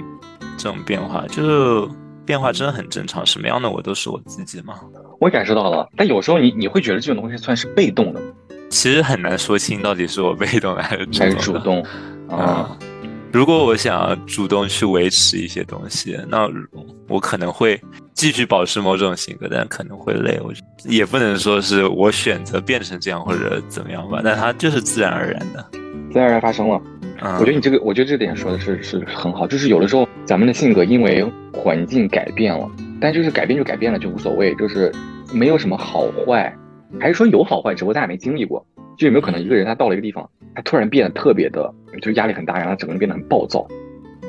[0.59, 1.88] 这种变化，就。
[2.27, 4.75] 变化真的很正常，什么样的我都是我自己嘛。
[5.21, 8.21] 我感受到了，但有时候你你会觉得这种东西算是被动的，
[8.69, 11.83] 其实很难说清到底是我被动的还是还是主动。
[12.29, 12.77] 啊，
[13.33, 16.49] 如果我想主动去维持一些东西，那
[17.09, 17.81] 我可能会
[18.12, 20.41] 继续保持某种性格，但可能会累。
[20.43, 20.53] 我
[20.85, 25.65] 也不能说是我选择变成这样或者怎么样吧，但它就是自然而然的，
[26.12, 26.83] 自然而然发生了。
[27.22, 34.92] 我觉得你这个，我觉得这点说的是是很好，就是有的时候咱们的性格因为环境改变了，但就是改变就改变了就无所谓，就是
[35.33, 36.55] 没有什么好坏，
[37.00, 38.64] 还是说有好坏，只不过大家没经历过。
[38.98, 43.66] 就有没有可能一个人他到了一个地方，他突然变得特别的，就压力很大，然后整个人变得很暴躁，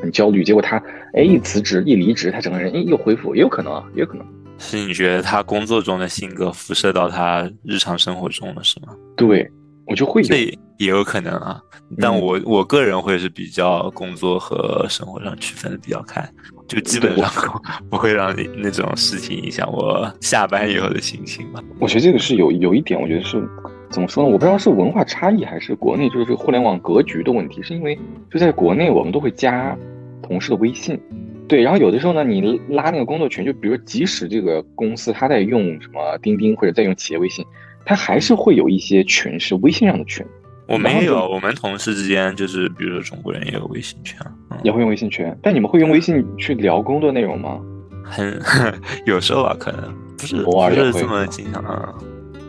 [0.02, 0.76] 很焦虑，结果他
[1.14, 4.28] 哎一辞职一离职，他整个人哎又恢复，也有可能啊，也有可能。
[4.60, 8.94] 是你觉得他工作中的性格辐射到他日常生活中了，是吗？
[9.16, 9.50] 对，
[9.88, 10.38] 我就会这
[10.78, 11.60] 也有可能啊。
[12.00, 16.22] 但我我个人会是比较工作和生活上区分的比较开，
[16.68, 17.30] 就基本上
[17.90, 21.64] 不会让你那种事情影响我下班以后的心情吧。
[21.80, 23.42] 我觉得这个是有有一点，我觉得是
[23.90, 24.30] 怎么说呢？
[24.30, 27.98] 我不知道是文化差异还是国内就是这个互联网格局的问题，是因为
[28.30, 29.78] 就在国内我们都会加
[30.22, 31.00] 同事的微信。
[31.48, 37.46] 对，然后有的时候呢，你拉那个工作群，就比如即使这个公司他在用什么钉钉或者在用企业微信，
[37.88, 40.26] 他还是会有一些群是微信上的群。
[40.68, 44.18] 我没有，我们同事之间就是比如说中国人也有微信群，
[44.62, 45.34] 也会用微信群。
[45.42, 47.62] 但你们会用微信去聊工作内容吗？
[48.04, 48.38] 很
[49.08, 49.82] 有时候啊，可能
[50.18, 51.96] 不是偶尔不是这么经常啊。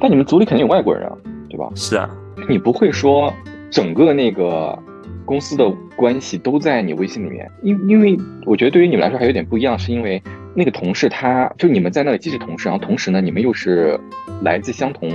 [0.00, 1.16] 但你们组里肯定有外国人啊，
[1.48, 1.70] 对吧？
[1.76, 2.10] 是啊，
[2.48, 3.32] 你不会说
[3.70, 4.76] 整个那个。
[5.24, 10.22] 公司的关系都在你微信里面，因因为我觉得对于你们来说还有点不一样，是因为
[10.58, 13.96] 那个同事他就你们在那里既是同事，然后同时呢你们又是
[14.42, 15.08] 来自相同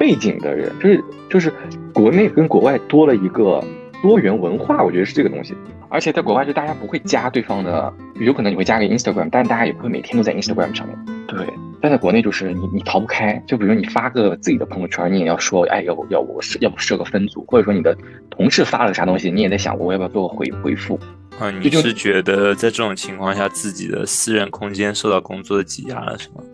[0.00, 1.52] 背景的人，就是就是
[1.94, 3.62] 国内跟国外多了一个
[4.02, 5.54] 多元文化，我觉得是这个东西。
[5.88, 10.96] 而且在国外就大家不会加对方的，有可能你会加个 Instagram，但大家也不会每天都在 Instagram 上面。
[11.28, 11.46] 对。
[11.82, 17.96] 但在国内就是你你逃不开，就比如你发个自己的朋友圈，你也要说，哎，要不要我设要不设个分组，或者说你的
[18.28, 20.98] 同事发了啥东西，你也在想我要不要做个回回复。
[21.40, 26.44] 啊，你是觉得在这种情况下，自己的私人空间受到工作的挤压了，是吗？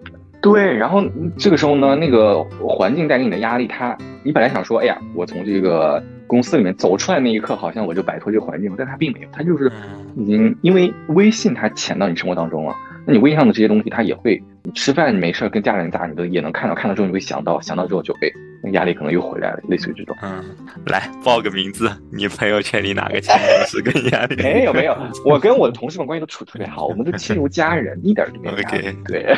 [0.41, 1.05] 对，然后
[1.37, 9.73] 这个时候呢，那个环境带给你的压力，他你本来想说，哎呀，我从这个公司里面走出来那一刻，好像我就摆脱这个环境了，但他并没有，他就是
[10.17, 12.73] 已经因为微信它潜到你生活当中了。
[13.07, 18.33] 那你微信上的这些东西，它也会，你吃饭你没事跟家人打，你都也能看到，看到之后你会想到，想到之后就会，
[18.65, 20.17] 那压力可能又回来了，类似于这种。
[20.23, 20.45] 嗯，
[20.87, 24.35] 来报个名字，你朋友圈里哪个前同事跟压力？
[24.43, 28.99] 没有没有，我跟我的同事们关系都处特别好，我们都亲如家人，一点都没有压力。
[29.07, 29.37] 对，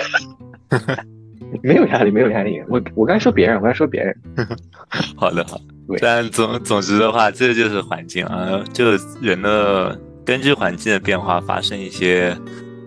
[1.63, 2.63] 没有压力，没有压力。
[2.71, 4.17] 我我刚才说别人，我刚才说别人。
[5.15, 5.61] 好的好，
[6.01, 12.35] 但总总之的话，这就是环境啊，就人的根据环境的变化发生一些。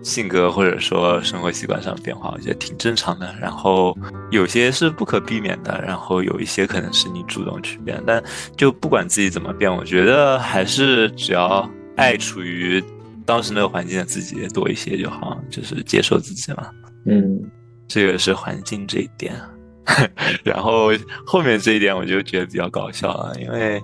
[0.02, 3.34] 性格或者说生活习惯上变化，我觉得挺正常的。
[3.40, 3.96] 然后
[4.30, 8.02] 有些是不可避免的，然后有一些可能是你主动去变。
[8.06, 8.22] 但
[8.56, 12.82] 就不管自己怎么变，我觉得还是只要爱处于
[13.24, 16.68] 当时那个环境的自己多一些就好，就是接受自己嘛。
[17.06, 17.40] 嗯，
[17.86, 19.34] 这个是环境这一点。
[20.44, 20.92] 然后
[21.26, 23.82] 后面这一点我就觉得比较搞笑了，因为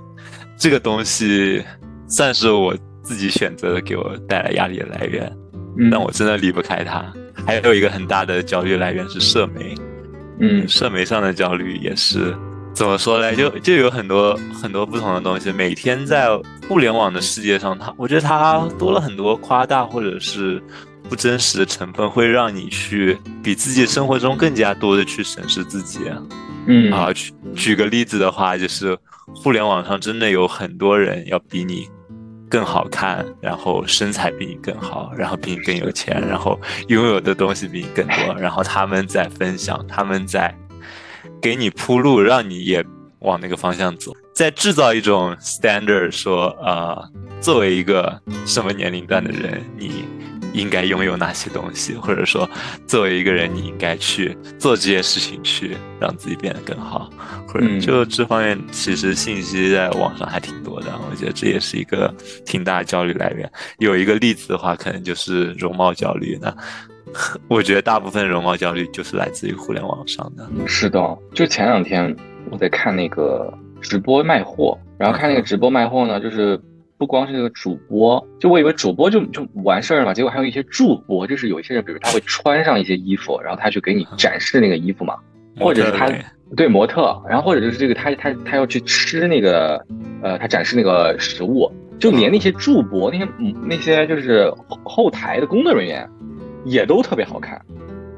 [0.57, 1.63] 这个东西
[2.09, 5.33] 算是我自己选择的，给我带来压力的来源。
[5.91, 7.05] 但我真的离不开它。
[7.47, 9.75] 还有一个很大的焦虑来源是社媒，
[10.41, 12.37] 嗯，社媒上的焦虑也是
[12.75, 13.35] 怎么说呢？
[13.35, 15.51] 就就有很多很多不同的东西。
[15.51, 16.29] 每天在
[16.69, 20.63] 互联网的世界上，它我觉得它多了很多夸大或者是
[21.09, 26.01] 不真实的成分，会让你去比自己生活中更加多的去审视自己。
[26.67, 28.97] 嗯啊，举举个例子的话，就是
[29.35, 31.89] 互联网上真的有很多人要比你。
[32.49, 36.59] 更好看，然后身材比你更好，然后比你更有钱，然后
[36.89, 40.55] 拥有的东西比你更多，然后他们在分享，他们在
[41.41, 42.85] 给你铺路，让你也
[43.21, 50.05] 往那个方向走，在制造一种 standard，说呃，作为一个什么年龄段的人，你。
[50.53, 52.49] 应该拥有哪些东西，或者说，
[52.87, 57.11] 作为一个人，你应该去做这些事情，去让自己变得更好，
[57.47, 60.87] 或者就这方面，其实信息在网上还挺多的。
[61.11, 62.13] 我觉得这也是一个
[62.45, 63.51] 挺大的焦虑来源。
[63.79, 66.39] 有一个例子的话，可能就是容貌焦虑。
[66.41, 66.55] 那
[67.49, 70.49] 我觉得大部分容貌焦虑就是来自于互联网上的。
[70.67, 72.15] 是的，就前两天
[72.51, 76.61] 我在看那个直播卖货，然后看那个直播卖货呢，就是。
[76.99, 85.15] 不光是那个主播，就我以为主播就就完事儿了嘛，结果还有一些助播，就是有一些人，比如他会穿上一些衣服，然后他去给你展示那个衣服嘛，
[85.61, 86.11] 或者是他
[86.57, 89.81] 对模特，然后或者就是这个他他他要去吃那个，
[90.23, 93.29] 呃，他展示那个食物，就连那些助播那些
[93.63, 96.09] 那些就是后台的工作人员，
[96.65, 97.61] 也都特别好看，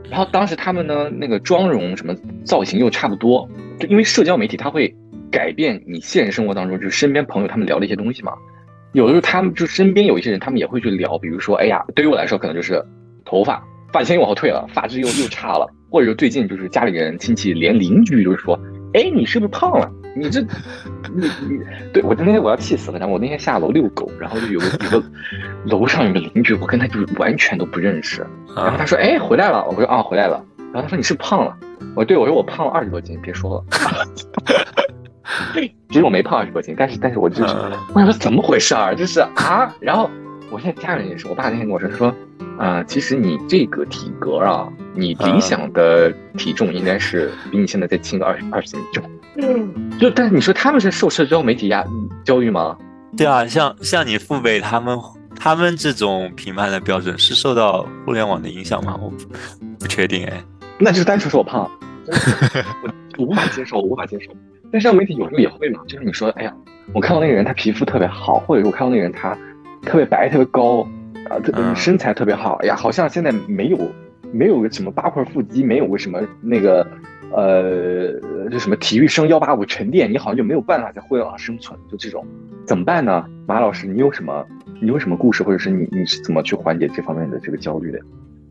[0.08, 2.14] 然后当时他们呢那个妆容什么
[2.44, 3.46] 造型又差不多，
[3.78, 4.94] 就因为社交媒体它会
[5.30, 8.32] 改变你现实生活当中就是身边朋友他们聊的一些东西嘛。
[8.92, 12.84] 有的时候，他们就身边有一些人，他们也会去聊，比如说，哎呀，对于我来说，可能就是
[13.24, 18.58] 头发发型又往后退了，发质又又差了，或者说最近就是家里人亲戚连邻居都是说，
[18.94, 19.90] 哎，你是不是胖了？
[20.16, 20.40] 你这，
[21.14, 21.60] 你你，
[21.92, 22.98] 对我那天我要气死了。
[22.98, 25.06] 然后我那天下楼遛狗，然后就有个有个
[25.66, 28.26] 楼上有个邻居，我跟他就是完全都不认识。
[28.56, 29.64] 然后他说，哎，回来了。
[29.66, 30.44] 我说啊，回来了。
[30.72, 31.56] 然后他说你是胖了。
[31.94, 33.64] 我说对我说我胖了二十多斤，别说了。
[35.90, 37.54] 其实我没胖二十多斤，但是但是我就是，
[37.94, 38.94] 我想说怎么回事儿？
[38.94, 40.08] 就是啊，然后
[40.50, 42.14] 我现在家人也是，我爸那天跟我说，他说，
[42.58, 49.02] 啊，其实你这个体格啊，你理想的体重应该是比你现在再轻个二十二十斤重。
[49.36, 51.84] 嗯，就但是你说他们是受社交媒体压
[52.24, 52.76] 教育吗？
[53.16, 54.98] 对啊，像像你父辈他们，
[55.36, 58.96] 他们这种评判的标准是受到互联网的影响吗？
[59.00, 59.16] 我不
[59.78, 60.42] 不确定哎。
[60.78, 61.68] 那就是单纯说我胖，
[63.18, 64.30] 我无法接受，我无法接受。
[64.72, 66.54] 但社交媒体有时候也会嘛，就是你说，哎呀，
[66.92, 69.36] 我看到那个人他皮肤特别好，或者说我看到那个人他
[69.82, 70.86] 特别白、特别高，
[71.28, 73.78] 啊，特别身材特别好，哎呀，好像现在没有
[74.32, 76.86] 没有个什么八块腹肌，没有个什么那个
[77.32, 82.24] 呃，就什么体育生幺八五沉淀，你好像就没有办法在互联网上生存，就这种
[82.64, 83.24] 怎么办呢？
[83.46, 84.46] 马老师，你有什么
[84.80, 87.98] 你有什么故事，或者是你你是怎么去缓解这方面的这个焦虑的？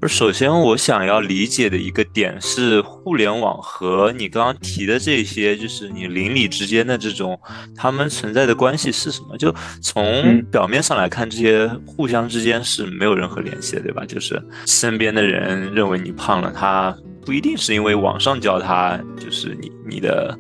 [0.08, 7.38] 首先我想要理解的一个点是，互联网和你刚刚提的这些，就是你邻里之间的这种，
[7.76, 9.38] 他们存在的关系是什么？
[9.38, 14.06] 就从表面上来看，这些互相之间是没有任何联系的，对吧？
[14.06, 20.38] 就是身边的人认为你胖了，他不一定是因为网上教他，就是你你的，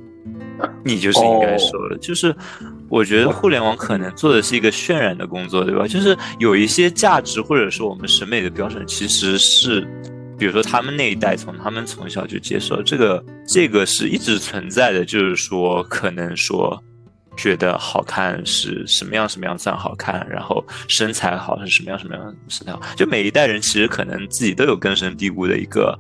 [0.86, 2.34] 你就是应该瘦了，就是。
[2.90, 5.88] 我觉得互联网可能做的是一个渲染的工作，对吧？
[5.88, 9.88] 就是有一些价值或者说我们审美的标准，其实是，
[10.38, 15.06] 比如说他们那一代从他们从小就接受这个，这个是一直存在的。
[15.06, 16.82] 就是说，可能说
[17.38, 25.98] 觉得好看是什么样什么样算好看，然后身材好是什么样什么样身材好，就每一代人其实可能自己都有根深蒂固的一个。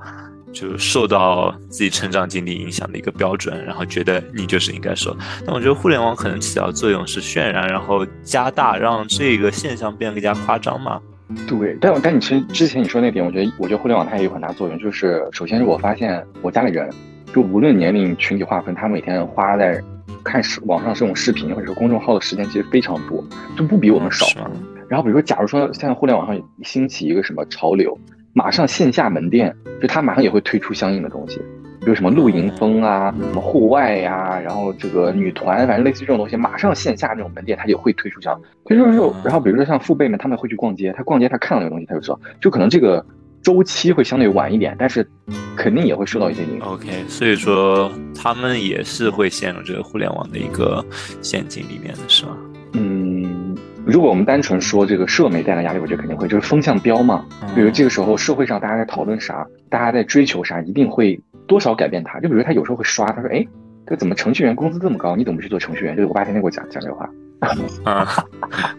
[0.51, 10.99] 就受到自己成长经历影响的一个标准，然后觉得你就是应该说，但我觉得互联网可能起到作用是渲染，然后加大，让这个现象变得更加夸张嘛。
[11.47, 16.89] 对，但但你其实之前你说那点，我觉得我觉得互联网它也有很大作用，就是首先是我发现我家里人，
[17.33, 19.79] 就无论年龄群体划分，他每天花在
[20.23, 23.23] 看视网上这种视频或者是公众号的时间其实非常多，
[23.55, 24.25] 就不比我们少。
[24.87, 27.95] 然后比如说，假如说现在互联网上兴起一个什么潮流。
[28.33, 31.39] 马上线下门店，就他马上也会推出相应的东西，
[31.79, 43.03] 比如什么露营风啊，什么户外呀，然后这个女团，反正类似这种东西，马上线下那种门店，他也会推出相推出之后，然后比如说像父辈们，他们会去逛街，他逛街他看到那个东西，他就知道，就可能这个
[43.41, 45.07] 周期会相对晚一点，但是
[45.55, 46.67] 肯定也会受到一些影响。
[46.67, 50.85] OK，所以说他们也是会陷入这个互联网的一个
[51.21, 52.37] 陷阱里面的是吗？
[52.73, 52.98] 嗯。
[53.89, 57.25] 如果我们单纯说这个社媒带来压力，我觉得肯定会，就是风向标嘛。
[57.55, 62.19] 比如这个时候社会上大家在讨论啥，大家在追求啥，一定会多少改变他。
[62.19, 63.43] 就比如他有时候会刷，他说：“哎，
[63.87, 65.15] 这怎么程序员工资这么高？
[65.15, 67.09] 你怎么不去做程序员？”就是我爸天天给我讲讲这话。
[67.83, 68.05] 啊，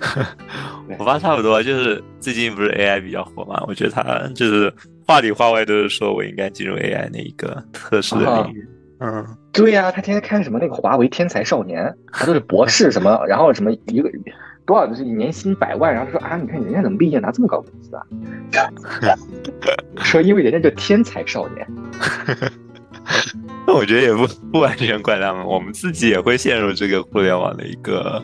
[0.96, 4.02] 我爸差不多，就是最近不是 AI 比较火嘛，我觉得他
[4.34, 4.72] 就是
[5.08, 8.68] 话里话外都是说我应该进入 AI 那一个特殊的领域。
[9.00, 14.08] 嗯，对呀，他天天看什么那个华为天才少年，他都是博士什么，然后什么一个。
[14.70, 18.06] 多少就是年薪百万，然后说啊，你看人家怎么毕业拿这么高工资啊？
[19.98, 21.66] 说因为人家叫天才少年。
[23.66, 28.22] 那我觉得也不不完全怪他们，我们自己也会陷入这个互联网的一个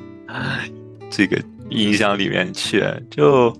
[1.10, 1.36] 这个
[1.70, 2.80] 影响里面去。
[3.10, 3.50] 就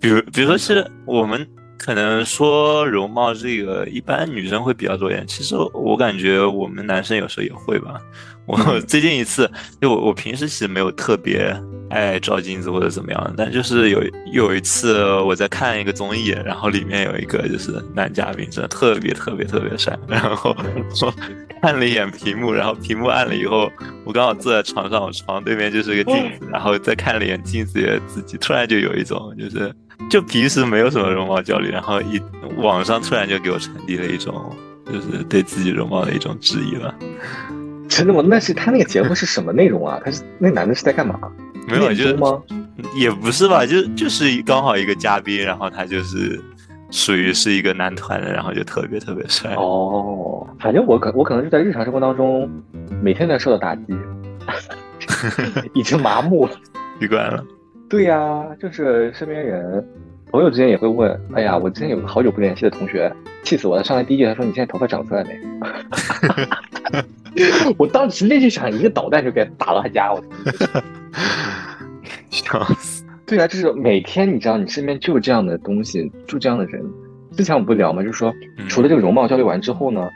[0.00, 5.26] 比如比如说是我们可能说容貌这个，一般女生会比较多一点。
[5.26, 8.00] 其实我感觉我们男生有时候也会吧。
[8.46, 11.54] 我最近一次，就我我平时其实没有特别。
[11.90, 19.98] 爱照镜子或者怎么样，但就是有有一次我在看一个综艺，然后里面有一个就是男嘉宾，真的特别特别特别帅。
[20.08, 20.56] 然后
[21.02, 21.14] 我
[21.60, 23.70] 看了一眼屏幕，然后屏幕暗了以后，
[24.04, 29.72] 我刚好坐在床上，我床对面就是个镜子，然后再看了一眼镜子里的自己，突然就有一种就是
[30.08, 32.20] 就平时没有什么容貌焦虑，然后一
[32.56, 36.94] 网上突然就给我传递了一种就是对自己容貌的一种质疑了。
[37.90, 38.22] 真的吗？
[38.24, 40.00] 那是他那个节目是什么内容啊？
[40.04, 41.18] 他是那男的是在干嘛？
[41.70, 42.42] 没有，就是吗？
[42.94, 46.40] 也不是吧，就就是刚好一个嘉宾，然后他就是
[46.90, 49.54] 属于是一个男团的，然后就特别特别帅。
[49.54, 52.48] 哦，反正我可我可能是在日常生活当中
[53.02, 53.82] 每天在受到打击，
[55.74, 56.52] 已经麻木了，
[57.00, 57.44] 习惯了。
[57.88, 59.84] 对呀，就是身边人
[60.30, 63.12] 朋友之间也会问，哎呀，我之前有个好久不联系的同学，
[63.42, 63.84] 气死我了！
[63.84, 65.36] 上来第一句他说：“你现在头发长出来没？”
[67.78, 70.22] 我当时那就想一个导弹就给打到他家，我
[72.30, 73.04] 笑死！
[73.26, 76.82] 对啊，就是每天你知道你身边就有这样的东西，就这样的人。
[77.32, 78.02] 之前我们不聊嘛？
[78.02, 78.34] 就是说，
[78.68, 80.08] 除了这个容貌焦虑完之后呢，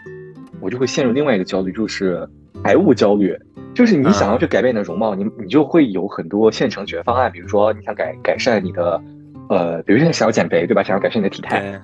[0.61, 2.29] 我就会陷入另外一个焦虑，就是
[2.63, 3.37] 财务焦虑。
[3.73, 9.03] 就是你想要去改变你的容貌，你你就会有很多现成解决方案，比如说你想改改善你的，
[9.49, 10.83] 呃，比如说想要减肥，对吧？
[10.83, 11.81] 想要改善你的体态。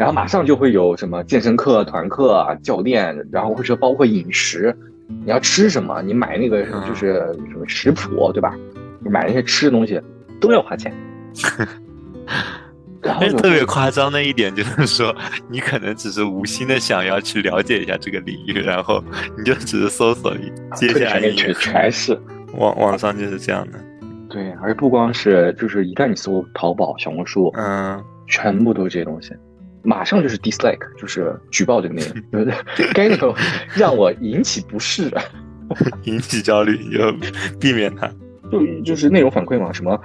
[0.00, 4.74] 然后马上就会有什么健身课、团课、教练，然后或者包括饮食，
[5.06, 6.00] 你要吃什么？
[6.00, 7.16] 你买那个就是
[7.50, 8.56] 什么食谱，对吧？
[9.00, 10.00] 你买那些吃的东西
[10.40, 10.90] 都要花钱。
[13.04, 15.14] 后但是特别夸张的一点就是说，
[15.50, 19.04] 你可能只是无心的想要去了解一下这个领域，然后
[19.36, 22.18] 你就只是搜索一接下来全全全是。
[22.54, 23.78] 网网上就是这样的。
[24.30, 29.34] 对，而不光是，就是一旦你搜淘宝、小红书，嗯，全部都是这些东西，
[29.82, 32.46] 马上就是 dislike，就是举报这个内容，
[32.94, 33.34] 该内容
[33.74, 35.10] 让我引起不适，
[36.04, 37.12] 引起焦虑，你就
[37.58, 38.10] 避免它。
[38.50, 39.98] 就就是内容反馈嘛，什么，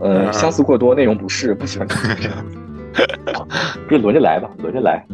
[0.00, 2.16] 呃，相似过多，内容不适，不喜欢看。
[2.16, 2.46] 这样，
[3.90, 5.04] 就轮着来吧，轮着来。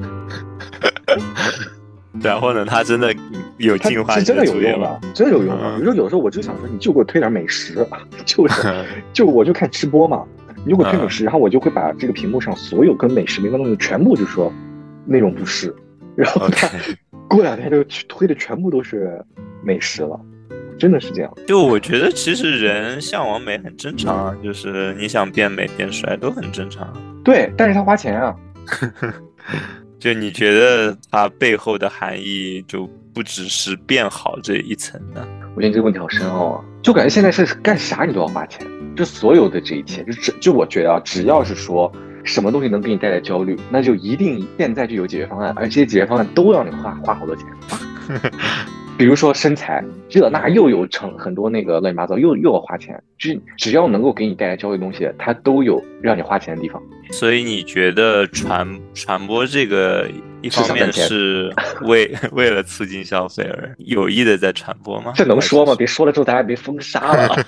[2.22, 3.14] 然后呢，它真的
[3.56, 5.78] 有进化，是真的有用的，真的有用的。
[5.78, 7.74] 比如说，有时候我就想说，你就给我推点美食，
[8.26, 10.22] 就是就我就看吃播嘛，
[10.64, 14.52] 你就给我推美食，然后我就会把这个屏幕上所有跟美食没关的东西全部就说
[15.06, 15.74] 内容不是，
[16.16, 16.68] 然后他
[17.28, 19.22] 过两天就推的全部都是
[19.62, 20.20] 美食了。
[20.76, 26.92] 真的是这样，就我觉得其实人向往美很正常啊，就是你想变美变帅都很正常。
[27.22, 28.34] 对，但是他花钱啊。
[30.00, 35.26] 就你觉得它背后的含义就不只是变好这一层呢？
[35.56, 41.90] 我觉得这个问题好深奥啊，就感觉现在是干啥你都要花钱，就所有的这一切，就只就我觉得啊，只要是说
[42.24, 47.46] 什么东西能给你带来焦虑，那就一定现在就有解决方案，而且解决方案都让你花花好多钱。
[48.96, 53.02] 比如说身材，这那又有成很多那个乱七八糟，又又要花钱。
[53.18, 56.80] 只只要能够给你带来焦虑的东西，它都有让你花钱的地方。
[57.10, 60.08] 所以你觉得传传播这个
[60.42, 65.12] 一方面是 为为了促进消费而有意的在传播吗？
[65.16, 65.74] 这能说吗？
[65.76, 67.36] 别说了之后大家别封杀了。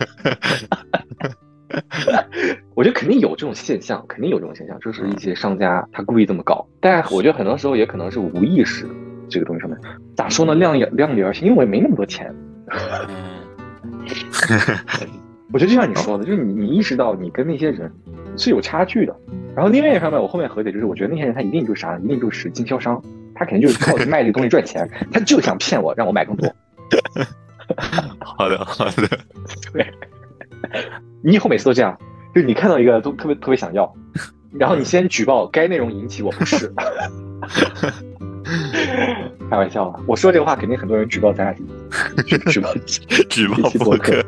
[2.75, 6.67] 我觉得肯定有这种现象，肯定有这种现象，就是一些商家他故意这么搞。
[6.81, 8.87] 但我觉得很多时候也可能是无意识。
[9.29, 9.79] 这个东西上面
[10.15, 10.55] 咋说呢？
[10.55, 12.35] 量也量力而行，因为我也没那么多钱。
[15.53, 17.91] 我觉得就像你说的，就是你你意识到你跟那些人
[18.37, 19.17] 是有差距的。
[19.55, 23.01] 然后另外一方面，我后面和解就是，我觉得那些人他一定就是啥，一定就是经销商，
[23.35, 26.53] 他肯定就是靠卖这个东西赚钱，他就想骗我，让我买更多。
[28.21, 29.09] 好的，好的。
[29.73, 29.87] 对，
[31.23, 31.97] 你以后每次都这样，
[32.35, 33.91] 就是你看到一个都特别特别想要，
[34.53, 36.71] 然后你先举报该内容引起我不适。
[39.51, 40.01] 开玩笑啊！
[40.07, 41.55] 我说这个话，肯定很多人举报咱俩，
[42.51, 42.73] 举报
[43.29, 44.25] 举报博客，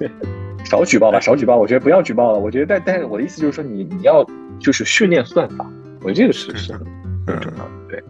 [0.64, 1.56] 少举报吧，少举报。
[1.56, 2.38] 我觉得不要举报了。
[2.38, 4.24] 我觉得，但但是我的意思就是说，你你要
[4.58, 5.66] 就是训练算法，
[6.02, 7.70] 我觉得这个是是很重要的。
[7.88, 8.02] 对，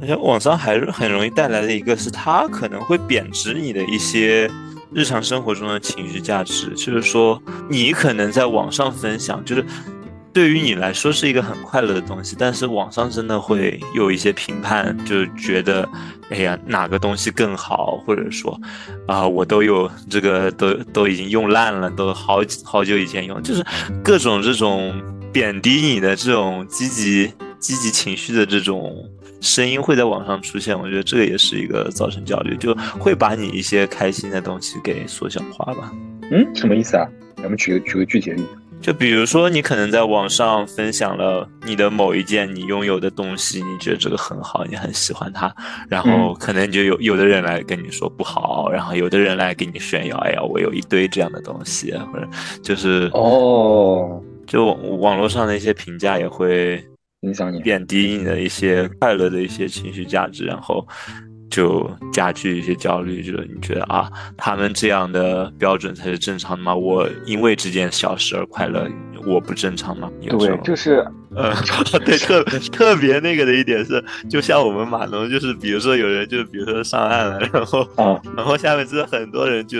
[0.00, 4.50] 而且网上还是很容易带来的一个是，它可能会贬值你的一些
[4.92, 9.64] 日常生活中的情绪价值，就是说，你可能在网上分享，就是。
[10.38, 15.88] 对于你来说是一个很快乐的东西，但是网上真的会有一些评判，就觉得，
[16.30, 18.56] 哎呀，哪个东西更好，或者说，
[19.08, 23.66] 啊，我都有这个，都都已经用烂了，都好好久以前用，就是
[24.00, 24.94] 各种这种
[25.32, 28.94] 贬低你的这种积极积极情绪的这种
[29.40, 35.92] 声音会在网上出现，我觉得这个也是一个造成焦虑，就会把你一些开心的东西给缩小化吧。
[36.30, 37.04] 嗯，什么意思啊？
[37.38, 38.48] 咱们举个举个具体的例子。
[38.80, 45.54] 就比如说，你可能在网上分享了你的某一件你拥有的东西，你觉得这个很好，你很喜欢它，
[45.88, 52.26] 然后可能就有有的人来跟你说不好，然后有的人来给你炫耀，哎呀，我有一堆这样的东西，或者
[52.62, 56.82] 就是哦，就网络上的一些评价也会
[57.22, 60.86] 影响你，贬低你的一些快乐的一些情绪价值，然后。
[61.50, 66.74] 就加剧一些焦虑，就是你觉得啊，他们这样的标准才是正常的吗？
[66.74, 68.86] 我因为这件小事而快乐，
[69.26, 70.10] 我不正常吗？
[70.38, 71.52] 对，就是呃，
[72.04, 79.78] 对，特特别那个的一点是，就像我们码农，就是比如说有人就比如说上岸了，然后啊， 然后下面真的很多人就，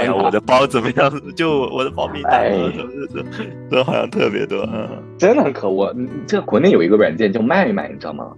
[0.00, 1.34] 哎呀，我的包怎么样？
[1.34, 3.24] 就我的保密大什么什么的，
[3.70, 4.88] 都好像特别多，嗯，
[5.18, 5.94] 真的很可恶。
[6.26, 8.32] 这国内有一个软件叫卖卖，你知道吗？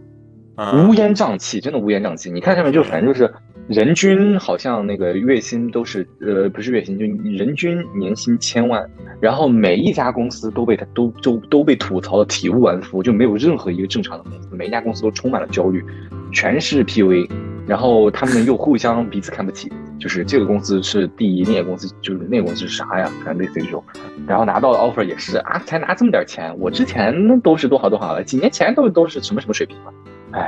[0.86, 2.30] 乌烟瘴气，真的乌烟瘴气。
[2.30, 3.32] 你看上面就反正就是
[3.68, 8.84] 人均好像那个月薪都是呃不是月薪就人均年薪千万，
[9.20, 15.84] 然后每一家公司都被他都都都被吐槽的体无完肤，就没有任何一个正常的公司，每一家公司都充满了焦虑，
[16.32, 17.30] 全是 PUA，
[17.66, 23.10] 然后他们又互相彼此看不起，就是这个公司是第一，那个公司就是那个公司是啥呀？
[23.24, 23.84] 反正类似于这种，
[24.26, 29.92] 然后拿到的 offer 也是啊，才拿这么点钱，我之前都是多好多好了，几年前都都是什么什么水平了。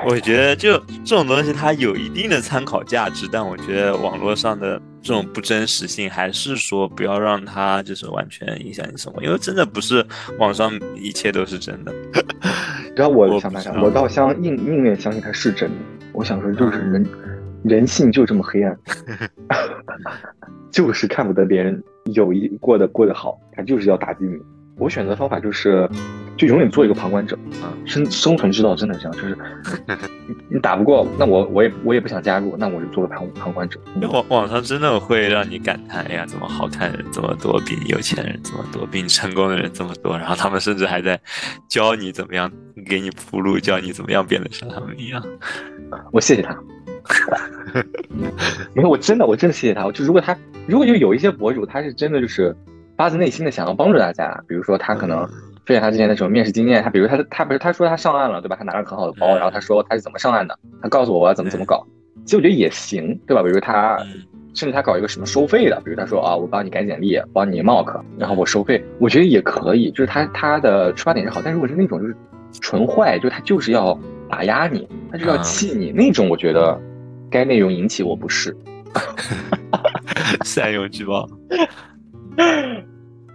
[0.07, 10.05] 我觉得就这种东西，它有一定的参考价值，但我觉得网络上的这种不真实性，还是说不要让它就是完全影响你生活，因为真的不是
[10.39, 11.93] 网上一切都是真的。
[12.95, 15.77] 然后我想想，我倒相硬宁愿相信它是真的。
[16.13, 17.07] 我想说，就是人
[17.65, 18.79] 人性就这么黑暗，
[20.71, 24.37] 就是看不得别人有一过得过得好，他就是要打击你。
[24.77, 25.89] 我选择方法就是
[26.37, 27.73] 就永远做一个旁观者啊。
[27.85, 29.37] 生生存之道真的这样，就是
[30.49, 33.79] 你打不过，那我我也我也不想加入，那我就做个旁旁观者。
[34.11, 41.21] 网网上真的会让你感叹，哎呀，怎么好看人这么多，比你有钱人这么多，比你成功的人这么多，然后他们甚至还在
[41.69, 42.51] 教你怎么样
[42.89, 45.23] 给你铺路，教你怎么样变得像他们一样。
[46.13, 46.57] 我谢谢他。
[48.75, 49.91] 没有，我真的，我真的谢谢他。
[49.91, 52.55] 就如果他，如果就有一些博主，他是真的就是
[53.03, 55.29] 发自内心的想要帮助大家，比如说他可能
[55.67, 58.55] 分享他之前的什么面试经验，他比如他他不是他说他上岸了，对吧？
[58.57, 61.85] 他拿了很好的包，然后他说他是怎么上岸的，他告诉我我要怎么怎么搞。
[62.25, 63.43] 其实我觉得也行，对吧？
[63.43, 63.99] 比如他
[64.55, 69.91] 甚至他搞一个什么收费的，比如他说啊，我帮你改简历，帮你 mock，然后我收费，我觉得也可以。
[69.91, 72.15] 就是他他的出发点是好，但如果是那种就是
[72.61, 73.99] 纯坏，就他就是要
[74.31, 76.81] 打压你，他就要气你那种，我觉得。
[77.31, 78.55] 该内容引起我不适，
[80.45, 81.27] 善用举报，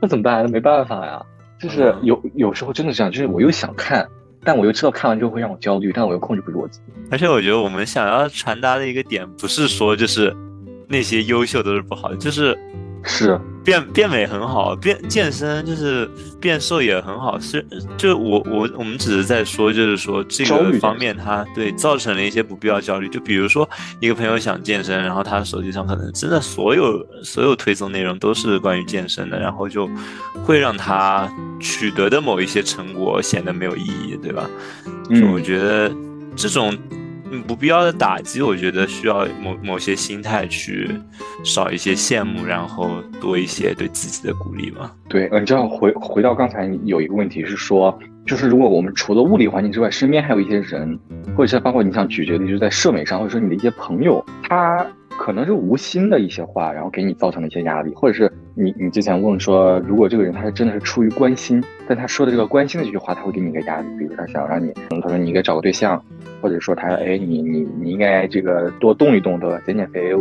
[0.02, 0.44] 那怎么办？
[0.44, 1.22] 那没办法呀。
[1.60, 4.08] 就是有有时候真的这样，就是我又想看，
[4.44, 6.86] 但我又知道看完之后会让我焦虑，但我又控制不住我自己。
[7.12, 10.36] 而且我觉得我们想要传达的一个点，不是说就是
[10.88, 12.58] 那些优秀都是不好的，就是。
[13.04, 17.40] 是变变美很好，变健身就是变瘦也很好。
[17.40, 17.66] 是
[17.98, 23.08] 就我我我们只是在说，就是说这个方面，它对造成了一些不必要焦虑。
[23.10, 23.70] 就比如说
[24.00, 29.90] 一个朋友想健身，然后他手机上可能真的所有所有推送内容都是关于健身的，然后就
[30.44, 31.30] 会让他
[31.60, 34.50] 取得的某一些成果显得没有意义，对吧？
[35.10, 35.92] 就我觉得
[36.36, 36.78] 这种。
[37.48, 40.90] 不必要的打击，我觉得需要某某些心态去
[41.44, 44.92] 少一些羡慕，然后多一些对自己的鼓励嘛。
[45.08, 51.00] 对，你知道回回到刚才有一个问题是说，就是如果我们除了物理环境之外，身边还有一些人，
[51.36, 54.86] 或者是包括你想咀嚼的，就是在社媒上，或者说你的一些朋友，他。
[55.18, 66.02] 可能是无心的一些话，然后给你造成了一些压力，或者是你你之前问说，如果这个人他是真的是出于关心，但他说的这个关心的这句话，他会给你一个压力，比如他想让你，他说你应该找个对象，
[66.42, 69.60] 或者说他哎你你你应该这个多动一动，对吧？
[69.66, 70.14] 减减肥，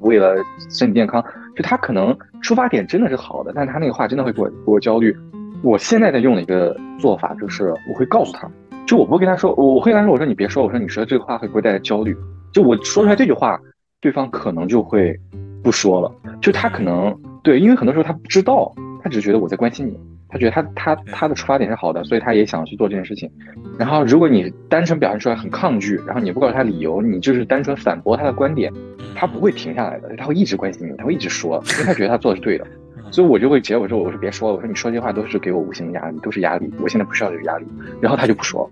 [0.00, 0.36] 为了
[0.70, 1.22] 身体健康，
[1.54, 5.14] 就他可能出发点真的是好的，但他那个话真的会给我给我焦虑。
[5.62, 8.48] 我现在在用的一个做法就是，我会告诉他，
[8.86, 12.16] 就我不会跟他说，我会跟他说，我说你别说，我说你说这个话会不会带来焦虑？
[12.52, 13.60] 就我说出来这句话。
[14.04, 15.18] 对方可能就会
[15.62, 18.70] 不说了，就他可能对，因为很多时候他不知道，
[19.02, 19.98] 他只是觉得我在关心你，
[20.28, 23.30] 他觉得他他他的出发点是好的，所以他也想去做这件事情。
[23.78, 28.70] 然后如果你单纯表现出来很抗拒，然后你不告诉他理由，你就是单纯反驳他的观点，
[29.14, 32.66] 他不会停下来的，他会一直关心你，他会一直说，因为他觉得他做的是对的。
[33.10, 37.64] 所以我就会结果说，我说别说了，我说你说这些话都是给我无形的压力，都是压力，我现在不需要这个压力。
[38.02, 38.70] 然后他就不说。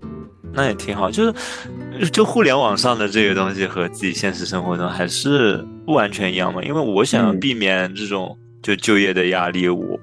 [0.53, 6.63] 那也挺好，就是就互联网上的这个东西和自己现实生活中还是不完全一样嘛。
[6.63, 9.99] 因为我想要避免这种就就业的压力，我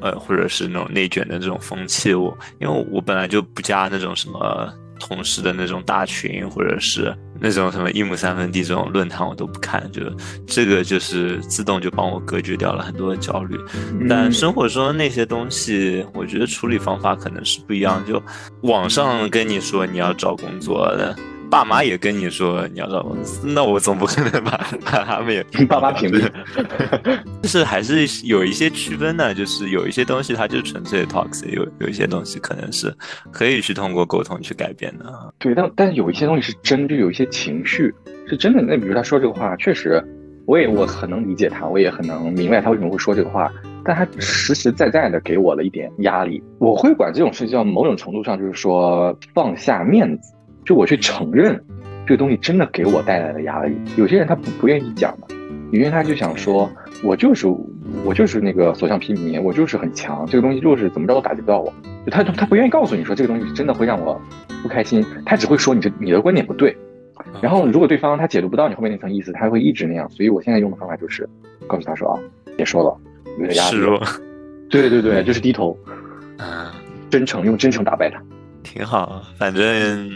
[0.00, 4.72] 呃或者是那种内卷的这种风气，我因为我本来就不加那种什么。
[5.00, 7.14] 同事的那种大群，或者是
[7.44, 10.00] 那种什么一亩三分地这种论坛，我都不看，就
[10.46, 13.60] 这个就是自动就帮我隔绝掉了很多的焦虑。
[14.08, 18.02] 但生活中的那些东西，我觉得处理方法可能是不一样。
[18.06, 18.22] 就
[18.62, 21.14] 网上跟你说你要找工作的。
[21.54, 24.50] 爸妈也跟你说你要找公司，那我总不可能把
[24.84, 26.28] 把他们也 爸妈屏蔽。
[27.42, 32.92] 就是还是有一些区分的，就是有一些东西它就纯粹 toxic，有有一些东西可能是
[33.30, 35.32] 可以去通过沟通去改变的。
[35.38, 37.94] 对，但但有一些东西是真，就有一些情绪
[38.26, 38.60] 是真的。
[38.60, 40.04] 那比如他说这个话，确实，
[40.46, 43.48] 我也我很能理解他，我也很能明白他为什么会说这个话，
[43.84, 46.42] 但他实实在在的给我了一点压力。
[46.58, 50.34] 我会管这种事叫某种程度上就是说放下面子。
[50.64, 51.60] 就我去承认，
[52.06, 53.76] 这个东西真的给我带来了压力。
[53.96, 55.34] 有些人他不不愿意讲的，
[55.70, 56.70] 有些人他就想说，
[57.02, 57.46] 我就是
[58.04, 61.72] 我就是那个所向披靡，我就是很强，这个东西就是怎么着都打击不到我。
[62.04, 64.20] 就他他不愿意告诉你说这个东西真的会让我
[64.62, 66.76] 不开心，他只会说你这你的观点不对。
[67.40, 70.08] 然后如果对方他解读不到你后面那层意思，他会一直那样。
[70.10, 71.28] 所以我现在用的方法就是
[71.66, 72.20] 告诉他说啊，
[72.56, 72.96] 别说了，
[73.38, 73.78] 有点压力。
[74.68, 75.76] 对对对，就是低头，
[76.38, 76.70] 嗯，
[77.08, 78.20] 真诚用真诚打败他，
[78.62, 80.10] 挺好，反正。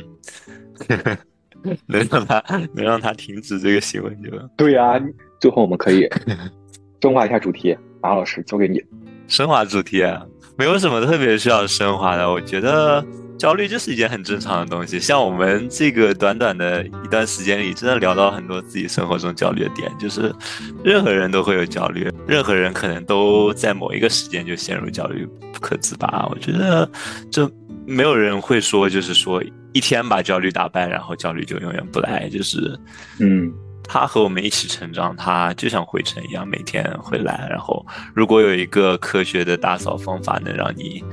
[1.86, 2.42] 能让他
[2.74, 5.00] 能让他停止这个行为就对呀。
[5.40, 6.08] 最后我们可以
[7.02, 8.82] 升华一下主题，马老师交给你。
[9.28, 10.24] 升华主题啊，
[10.56, 12.28] 没有什么特别需要升华的。
[12.28, 13.04] 我觉得
[13.38, 14.98] 焦虑就是一件很正常的东西。
[14.98, 19.92] 像我们这个短短的一段时间里，真的聊到很多自己生活中焦虑的点。
[19.98, 20.34] 就是
[20.82, 26.26] 任何人都会有焦虑，任何人可能都在某一个时间就陷入焦虑不可自拔。
[26.30, 26.90] 我觉得
[27.30, 27.48] 这
[27.86, 29.42] 没有人会说，就是说。
[29.72, 32.28] 一天把焦虑打败，然后焦虑就永远不来。
[32.28, 32.78] 就是，
[33.20, 33.52] 嗯，
[33.84, 37.46] 他和我们一起成长，他就像灰尘一样，每天会来。
[37.50, 41.04] 然后，如果有一个科学的打扫方法，能让你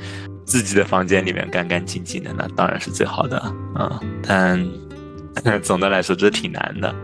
[0.45, 3.37] 自己的房间里面干干净净的，那当然是最好的
[3.73, 3.99] 啊。
[4.23, 4.63] 但
[5.61, 6.95] 总的来说，这挺难的。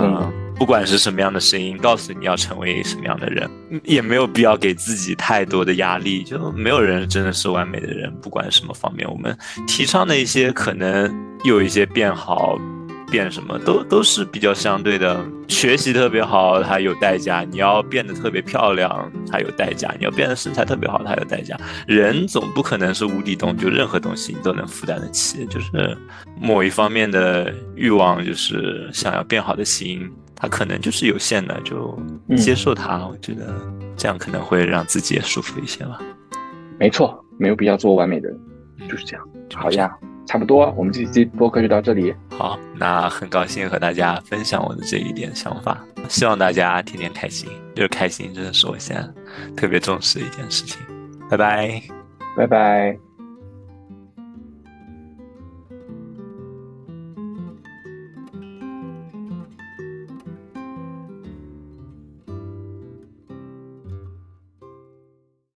[0.00, 3.48] 嗯，不管是什么样的声音告诉你要成为什么样的人，
[3.84, 6.24] 也没有必要给自己太多的压力。
[6.24, 9.36] 就没有人真的是完美的人，不管什么方面，我们
[9.66, 12.58] 提倡的一些可能有一些变好。
[13.10, 21.58] 变什么都都是比较相对的，学习特别好，它有代价；你要变得特别漂亮，它有代价；你要变得身材特别好，它有代价。
[21.86, 25.46] 人总不可能是无底洞，就任何东西你都能负担得起。
[25.46, 25.96] 就是
[26.38, 30.06] 某一方面的欲望，就是想要变好的心，
[30.38, 32.00] 它可能就是有限的，就
[32.36, 33.06] 接受它。
[33.06, 33.54] 我觉得
[33.96, 36.00] 这样可能会让自己也舒服一些吧。
[36.78, 38.40] 没错，没有必要做完美的人，
[38.88, 39.28] 就是这样。
[39.54, 39.94] 好呀。
[40.28, 42.14] 差不多，我们这期播客就到这里。
[42.36, 50.78] 好，那很高兴和大家分享我的这一点想法，希望大家天天开心，就是开心，真的是我现在特别重视的一件事情。
[51.30, 51.82] 拜拜，
[52.36, 53.07] 拜拜。